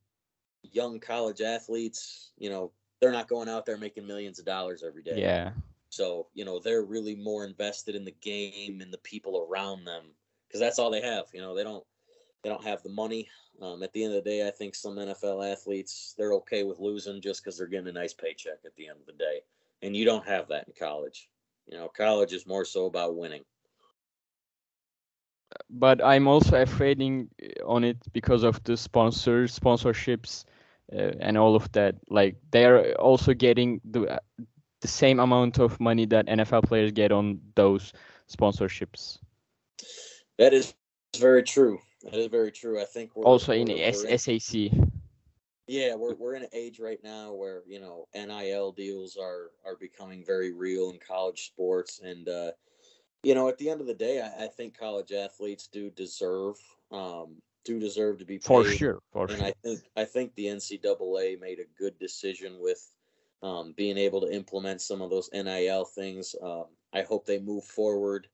young 0.64 1.00
college 1.00 1.42
athletes, 1.42 2.32
you 2.38 2.50
know, 2.50 2.72
they're 3.00 3.12
not 3.12 3.28
going 3.28 3.50
out 3.50 3.66
there 3.66 3.78
making 3.78 4.08
millions 4.08 4.40
of 4.40 4.46
dollars 4.46 4.84
every 4.86 5.04
day. 5.04 5.22
Yeah. 5.22 5.52
So, 5.90 6.28
you 6.34 6.46
know, 6.46 6.60
they're 6.60 6.84
really 6.84 7.16
more 7.16 7.46
invested 7.46 7.96
in 7.96 8.06
the 8.06 8.16
game 8.22 8.82
and 8.82 8.92
the 8.92 8.98
people 9.00 9.48
around 9.50 9.86
them 9.86 10.04
because 10.48 10.60
that's 10.60 10.80
all 10.80 10.92
they 10.92 11.02
have. 11.02 11.26
You 11.34 11.42
know, 11.42 11.56
they 11.56 11.64
don't 11.64 11.84
they 12.44 12.50
don't 12.50 12.64
have 12.64 12.84
the 12.84 12.90
money. 12.90 13.30
Um, 13.62 13.82
at 13.82 13.92
the 13.94 14.04
end 14.04 14.14
of 14.14 14.24
the 14.24 14.30
day, 14.30 14.48
I 14.48 14.52
think 14.52 14.76
some 14.76 14.96
NFL 14.96 15.52
athletes 15.52 16.14
they're 16.18 16.34
okay 16.34 16.64
with 16.64 16.80
losing 16.80 17.22
just 17.22 17.44
because 17.44 17.58
they're 17.58 17.68
getting 17.68 17.88
a 17.88 17.92
nice 17.94 18.14
paycheck 18.14 18.60
at 18.66 18.76
the 18.76 18.88
end 18.88 19.00
of 19.00 19.06
the 19.06 19.14
day, 19.14 19.42
and 19.82 19.96
you 19.96 20.06
don't 20.06 20.28
have 20.28 20.48
that 20.50 20.68
in 20.68 20.74
college. 20.78 21.30
You 21.68 21.78
know, 21.78 21.88
college 21.88 22.34
is 22.34 22.46
more 22.46 22.66
so 22.66 22.86
about 22.86 23.16
winning. 23.16 23.44
But 25.70 26.04
I'm 26.04 26.28
also 26.28 26.62
afraid 26.62 27.02
on 27.66 27.84
it 27.84 27.98
because 28.14 28.44
of 28.44 28.64
the 28.64 28.78
sponsors, 28.78 29.58
sponsorships, 29.58 30.46
uh, 30.94 31.12
and 31.20 31.38
all 31.38 31.56
of 31.56 31.72
that. 31.74 31.96
Like 32.10 32.38
they 32.52 32.66
are 32.66 32.94
also 32.94 33.34
getting 33.34 33.82
the 33.84 34.22
the 34.82 34.88
same 34.88 35.20
amount 35.20 35.60
of 35.60 35.80
money 35.80 36.06
that 36.06 36.28
NFL 36.28 36.64
players 36.64 36.92
get 36.92 37.12
on 37.12 37.40
those 37.56 37.94
sponsorships. 38.30 39.18
That 40.38 40.54
is 40.54 40.74
very 41.18 41.44
true. 41.44 41.80
That 42.04 42.14
is 42.14 42.28
very 42.28 42.52
true. 42.52 42.80
I 42.80 42.86
think 42.86 43.16
we're 43.16 43.26
also 43.26 43.52
we're, 43.52 43.62
in 43.62 43.68
we're 43.68 44.18
SAC. 44.18 44.72
Yeah, 45.68 45.96
we're 45.96 46.16
we're 46.16 46.36
in 46.36 46.44
an 46.44 46.50
age 46.54 46.80
right 46.80 47.00
now 47.04 47.34
where 47.34 47.64
you 47.68 47.80
know 47.80 48.08
NIL 48.16 48.72
deals 48.72 49.18
are 49.18 49.52
are 49.66 49.76
becoming 49.76 50.24
very 50.26 50.54
real 50.54 50.92
in 50.92 51.00
college 51.06 51.48
sports, 51.48 52.00
and 52.04 52.30
uh, 52.30 52.52
you 53.24 53.36
know 53.36 53.50
at 53.50 53.58
the 53.58 53.70
end 53.70 53.82
of 53.82 53.88
the 53.88 53.94
day, 53.94 54.22
I, 54.22 54.46
I 54.46 54.48
think 54.48 54.78
college 54.78 55.12
athletes 55.12 55.68
do 55.68 55.90
deserve 55.90 56.56
um, 56.92 57.42
do 57.66 57.80
deserve 57.80 58.20
to 58.20 58.26
be 58.26 58.38
paid. 58.38 58.46
For 58.46 58.64
sure, 58.66 59.00
for 59.12 59.28
and 59.28 59.38
sure. 59.38 59.46
I 59.46 59.54
think 59.64 59.80
I 59.96 60.06
think 60.06 60.36
the 60.36 60.46
NCAA 60.46 61.40
made 61.40 61.60
a 61.60 61.82
good 61.82 61.98
decision 62.00 62.58
with 62.60 62.90
um, 63.44 63.74
being 63.76 63.98
able 63.98 64.22
to 64.22 64.34
implement 64.34 64.82
some 64.82 65.02
of 65.02 65.10
those 65.10 65.30
NIL 65.34 65.86
things. 65.86 66.36
Um, 66.42 66.66
I 66.94 67.02
hope 67.02 67.26
they 67.26 67.40
move 67.40 67.66
forward 67.66 68.28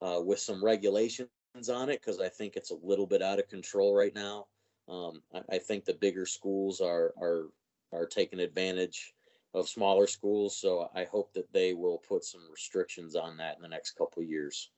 uh, 0.00 0.20
with 0.24 0.38
some 0.38 0.64
regulations 0.64 1.28
on 1.68 1.90
it 1.90 2.00
because 2.00 2.20
I 2.20 2.28
think 2.28 2.56
it's 2.56 2.70
a 2.70 2.78
little 2.82 3.06
bit 3.06 3.22
out 3.22 3.38
of 3.38 3.48
control 3.48 3.94
right 3.94 4.14
now. 4.14 4.46
Um, 4.88 5.22
I, 5.34 5.56
I, 5.56 5.58
think 5.58 5.84
the 5.84 5.94
bigger 5.94 6.26
schools 6.26 6.80
are 6.80 7.12
are 7.20 7.48
are 7.92 8.06
taking 8.06 8.38
advantage 8.38 9.15
of 9.56 9.68
smaller 9.68 10.06
schools, 10.06 10.54
so 10.56 10.90
I 10.94 11.04
hope 11.04 11.32
that 11.32 11.50
they 11.52 11.72
will 11.72 11.98
put 11.98 12.24
some 12.24 12.42
restrictions 12.50 13.16
on 13.16 13.38
that 13.38 13.56
in 13.56 13.62
the 13.62 13.68
next 13.68 13.92
couple 13.92 14.22
of 14.22 14.28
years. 14.28 14.70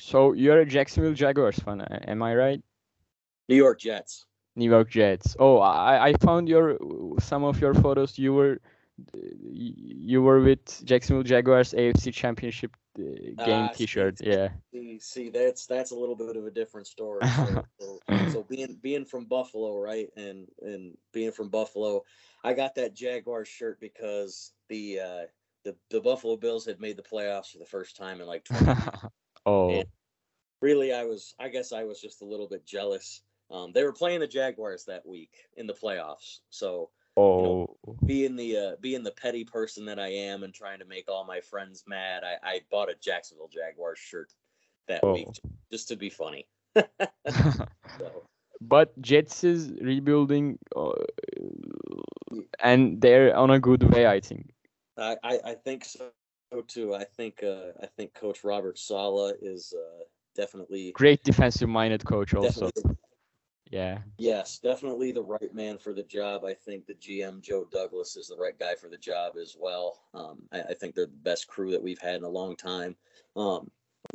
So 0.00 0.32
you're 0.32 0.60
a 0.60 0.66
Jacksonville 0.66 1.12
Jaguars 1.12 1.58
fan, 1.58 1.82
am 1.82 2.22
I 2.22 2.34
right? 2.34 2.62
New 3.48 3.56
York 3.56 3.78
Jets. 3.80 4.24
New 4.56 4.70
York 4.70 4.90
Jets. 4.90 5.36
Oh, 5.38 5.58
I, 5.58 6.08
I 6.08 6.12
found 6.14 6.48
your 6.48 6.78
some 7.20 7.44
of 7.44 7.60
your 7.60 7.74
photos. 7.74 8.18
You 8.18 8.32
were 8.32 8.58
you 9.52 10.22
were 10.22 10.40
with 10.40 10.84
Jacksonville 10.84 11.22
Jaguars 11.22 11.72
AFC 11.72 12.12
Championship 12.12 12.72
uh, 12.98 13.44
game 13.44 13.64
uh, 13.64 13.68
T-shirt. 13.68 14.18
See, 14.18 14.26
yeah. 14.26 14.48
See, 14.72 14.98
see, 14.98 15.28
that's 15.30 15.66
that's 15.66 15.92
a 15.92 15.94
little 15.94 16.16
bit 16.16 16.36
of 16.36 16.46
a 16.46 16.50
different 16.50 16.86
story. 16.86 17.20
So, 17.80 18.00
so, 18.08 18.28
so, 18.32 18.42
being 18.48 18.78
being 18.82 19.04
from 19.04 19.26
Buffalo, 19.26 19.78
right, 19.80 20.08
and 20.16 20.48
and 20.62 20.96
being 21.12 21.30
from 21.30 21.48
Buffalo, 21.48 22.02
I 22.44 22.54
got 22.54 22.74
that 22.76 22.94
Jaguars 22.94 23.48
shirt 23.48 23.80
because 23.80 24.52
the 24.68 25.00
uh, 25.00 25.22
the 25.64 25.76
the 25.90 26.00
Buffalo 26.00 26.36
Bills 26.36 26.66
had 26.66 26.80
made 26.80 26.96
the 26.96 27.02
playoffs 27.02 27.52
for 27.52 27.58
the 27.58 27.66
first 27.66 27.96
time 27.96 28.20
in 28.20 28.26
like 28.26 28.44
20 28.44 28.80
oh. 29.46 29.70
And 29.70 29.86
really, 30.60 30.92
I 30.92 31.04
was 31.04 31.34
I 31.38 31.48
guess 31.48 31.72
I 31.72 31.84
was 31.84 32.00
just 32.00 32.22
a 32.22 32.26
little 32.26 32.48
bit 32.48 32.66
jealous. 32.66 33.22
Um, 33.50 33.72
they 33.72 33.82
were 33.82 33.92
playing 33.92 34.20
the 34.20 34.26
Jaguars 34.26 34.84
that 34.84 35.06
week 35.06 35.32
in 35.56 35.66
the 35.66 35.72
playoffs, 35.72 36.40
so 36.50 36.90
Oh, 37.18 37.36
you 37.36 37.42
know, 37.42 37.76
oh. 37.88 37.96
being 38.06 38.36
the 38.36 38.56
uh, 38.56 38.76
being 38.80 39.02
the 39.02 39.10
petty 39.10 39.44
person 39.44 39.84
that 39.86 39.98
I 39.98 40.06
am 40.06 40.44
and 40.44 40.54
trying 40.54 40.78
to 40.78 40.84
make 40.84 41.08
all 41.08 41.24
my 41.24 41.40
friends 41.40 41.82
mad, 41.84 42.22
I, 42.22 42.36
I 42.48 42.60
bought 42.70 42.90
a 42.90 42.94
Jacksonville 43.00 43.50
Jaguars 43.52 43.98
shirt 43.98 44.32
that 44.86 45.00
oh. 45.02 45.14
week 45.14 45.26
just 45.72 45.88
to 45.88 45.96
be 45.96 46.10
funny. 46.10 46.46
so. 46.76 48.22
But 48.60 49.00
Jets 49.02 49.42
is 49.42 49.72
rebuilding, 49.80 50.58
uh, 50.76 50.90
and 52.60 53.00
they're 53.00 53.36
on 53.36 53.50
a 53.50 53.60
good 53.60 53.82
way, 53.82 54.06
I 54.06 54.20
think. 54.20 54.52
I, 54.96 55.16
I, 55.22 55.40
I 55.44 55.54
think 55.54 55.84
so 55.84 56.10
too. 56.66 56.94
I 56.94 57.04
think 57.04 57.42
uh, 57.42 57.72
I 57.82 57.86
think 57.86 58.14
Coach 58.14 58.44
Robert 58.44 58.78
Saleh 58.78 59.36
is 59.40 59.72
uh, 59.76 60.04
definitely 60.34 60.92
great 60.92 61.22
defensive 61.22 61.68
minded 61.68 62.04
coach 62.04 62.34
also 62.34 62.70
yeah. 63.70 63.98
Yes, 64.16 64.58
definitely 64.58 65.12
the 65.12 65.22
right 65.22 65.54
man 65.54 65.78
for 65.78 65.92
the 65.92 66.02
job. 66.02 66.44
I 66.44 66.54
think 66.54 66.86
the 66.86 66.94
GM 66.94 67.42
Joe 67.42 67.66
Douglas 67.70 68.16
is 68.16 68.28
the 68.28 68.36
right 68.36 68.58
guy 68.58 68.74
for 68.74 68.88
the 68.88 68.96
job 68.96 69.34
as 69.40 69.56
well. 69.58 70.00
Um, 70.14 70.42
I, 70.52 70.62
I, 70.62 70.74
think 70.74 70.94
they're 70.94 71.06
the 71.06 71.12
best 71.12 71.48
crew 71.48 71.70
that 71.72 71.82
we've 71.82 72.00
had 72.00 72.16
in 72.16 72.24
a 72.24 72.28
long 72.28 72.56
time. 72.56 72.96
Um, 73.36 73.70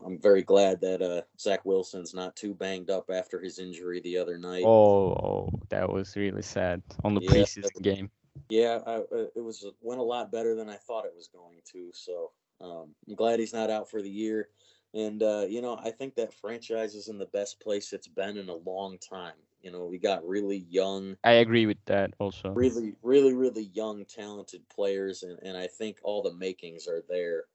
I'm 0.06 0.20
very 0.20 0.42
glad 0.42 0.82
that 0.82 1.02
uh, 1.02 1.22
Zach 1.40 1.66
Wilson's 1.66 2.14
not 2.14 2.36
too 2.36 2.54
banged 2.54 2.90
up 2.90 3.10
after 3.12 3.40
his 3.40 3.60
injury 3.60 4.02
the 4.02 4.18
other 4.18 4.38
night. 4.38 4.64
Oh, 4.66 5.14
oh 5.14 5.50
that 5.70 5.90
was 5.90 6.16
really 6.16 6.42
sad 6.42 6.82
on 7.04 7.16
the 7.16 7.22
yeah, 7.22 7.32
preseason 7.32 7.82
game. 7.82 8.12
Yeah, 8.50 8.80
I, 8.86 8.96
uh, 8.96 9.28
it 9.36 9.44
was 9.44 9.66
went 9.82 10.02
a 10.02 10.04
lot 10.04 10.32
better 10.32 10.56
than 10.56 10.70
I 10.70 10.76
thought 10.76 11.06
it 11.06 11.14
was 11.16 11.28
going 11.28 11.60
to. 11.72 11.92
So 11.94 12.32
um, 12.62 12.96
I'm 13.08 13.16
glad 13.16 13.40
he's 13.40 13.54
not 13.54 13.70
out 13.70 13.90
for 13.90 14.02
the 14.02 14.10
year. 14.10 14.50
And 14.94 15.24
uh, 15.24 15.46
you 15.48 15.62
know, 15.62 15.80
I 15.84 15.92
think 15.92 16.16
that 16.16 16.34
franchise 16.34 16.96
is 16.96 17.08
in 17.08 17.18
the 17.18 17.26
best 17.28 17.60
place 17.60 17.94
it's 17.94 18.08
been 18.08 18.38
in 18.38 18.50
a 18.50 18.56
long 18.56 18.98
time. 18.98 19.34
You 19.62 19.72
know, 19.72 19.86
we 19.86 19.98
got 19.98 20.28
really 20.28 20.66
young. 20.70 21.16
I 21.24 21.34
agree 21.34 21.66
with 21.66 21.78
that 21.86 22.14
also. 22.20 22.50
Really, 22.50 22.96
really, 23.02 23.34
really 23.34 23.70
young, 23.74 24.04
talented 24.06 24.68
players, 24.68 25.24
and, 25.24 25.40
and 25.42 25.56
I 25.56 25.68
think 25.68 26.00
all 26.04 26.22
the 26.22 26.34
makings 26.34 26.88
are 26.88 27.02
there 27.08 27.46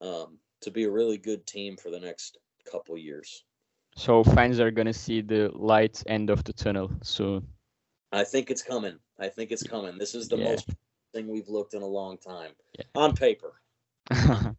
um, 0.00 0.38
to 0.62 0.70
be 0.70 0.84
a 0.84 0.90
really 0.90 1.18
good 1.18 1.46
team 1.46 1.76
for 1.76 1.90
the 1.90 2.00
next 2.00 2.38
couple 2.70 2.96
years. 2.96 3.44
So 3.96 4.22
fans 4.24 4.60
are 4.60 4.70
gonna 4.70 4.92
see 4.92 5.20
the 5.20 5.50
light 5.54 6.02
end 6.06 6.30
of 6.30 6.44
the 6.44 6.52
tunnel 6.52 6.90
soon. 7.02 7.46
I 8.12 8.24
think 8.24 8.50
it's 8.50 8.62
coming. 8.62 8.98
I 9.18 9.28
think 9.28 9.50
it's 9.50 9.62
coming. 9.62 9.98
This 9.98 10.14
is 10.14 10.28
the 10.28 10.36
yeah. 10.36 10.50
most 10.50 10.68
thing 11.12 11.28
we've 11.28 11.48
looked 11.48 11.74
in 11.74 11.82
a 11.82 11.86
long 11.86 12.18
time 12.18 12.52
yeah. 12.78 12.84
on 12.94 13.14
paper. 13.14 13.60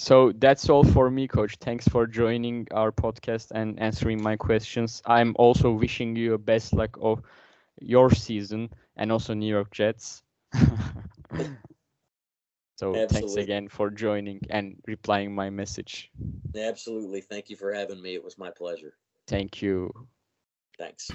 So 0.00 0.32
that's 0.32 0.70
all 0.70 0.82
for 0.82 1.10
me, 1.10 1.28
coach. 1.28 1.56
Thanks 1.60 1.86
for 1.86 2.06
joining 2.06 2.66
our 2.72 2.90
podcast 2.90 3.50
and 3.50 3.78
answering 3.78 4.22
my 4.22 4.34
questions. 4.34 5.02
I'm 5.04 5.34
also 5.36 5.70
wishing 5.72 6.16
you 6.16 6.32
a 6.32 6.38
best 6.38 6.72
luck 6.72 6.96
of 7.02 7.20
your 7.82 8.10
season 8.10 8.70
and 8.96 9.12
also 9.12 9.34
New 9.34 9.52
York 9.52 9.70
Jets. 9.72 10.22
so 12.80 12.96
Absolutely. 12.96 13.20
thanks 13.20 13.36
again 13.36 13.68
for 13.68 13.90
joining 13.90 14.40
and 14.48 14.74
replying 14.86 15.34
my 15.34 15.50
message. 15.50 16.10
Absolutely. 16.56 17.20
Thank 17.20 17.50
you 17.50 17.56
for 17.56 17.74
having 17.74 18.00
me. 18.00 18.14
It 18.14 18.24
was 18.24 18.38
my 18.38 18.50
pleasure. 18.50 18.94
Thank 19.26 19.60
you. 19.60 19.92
Thanks. 20.78 21.10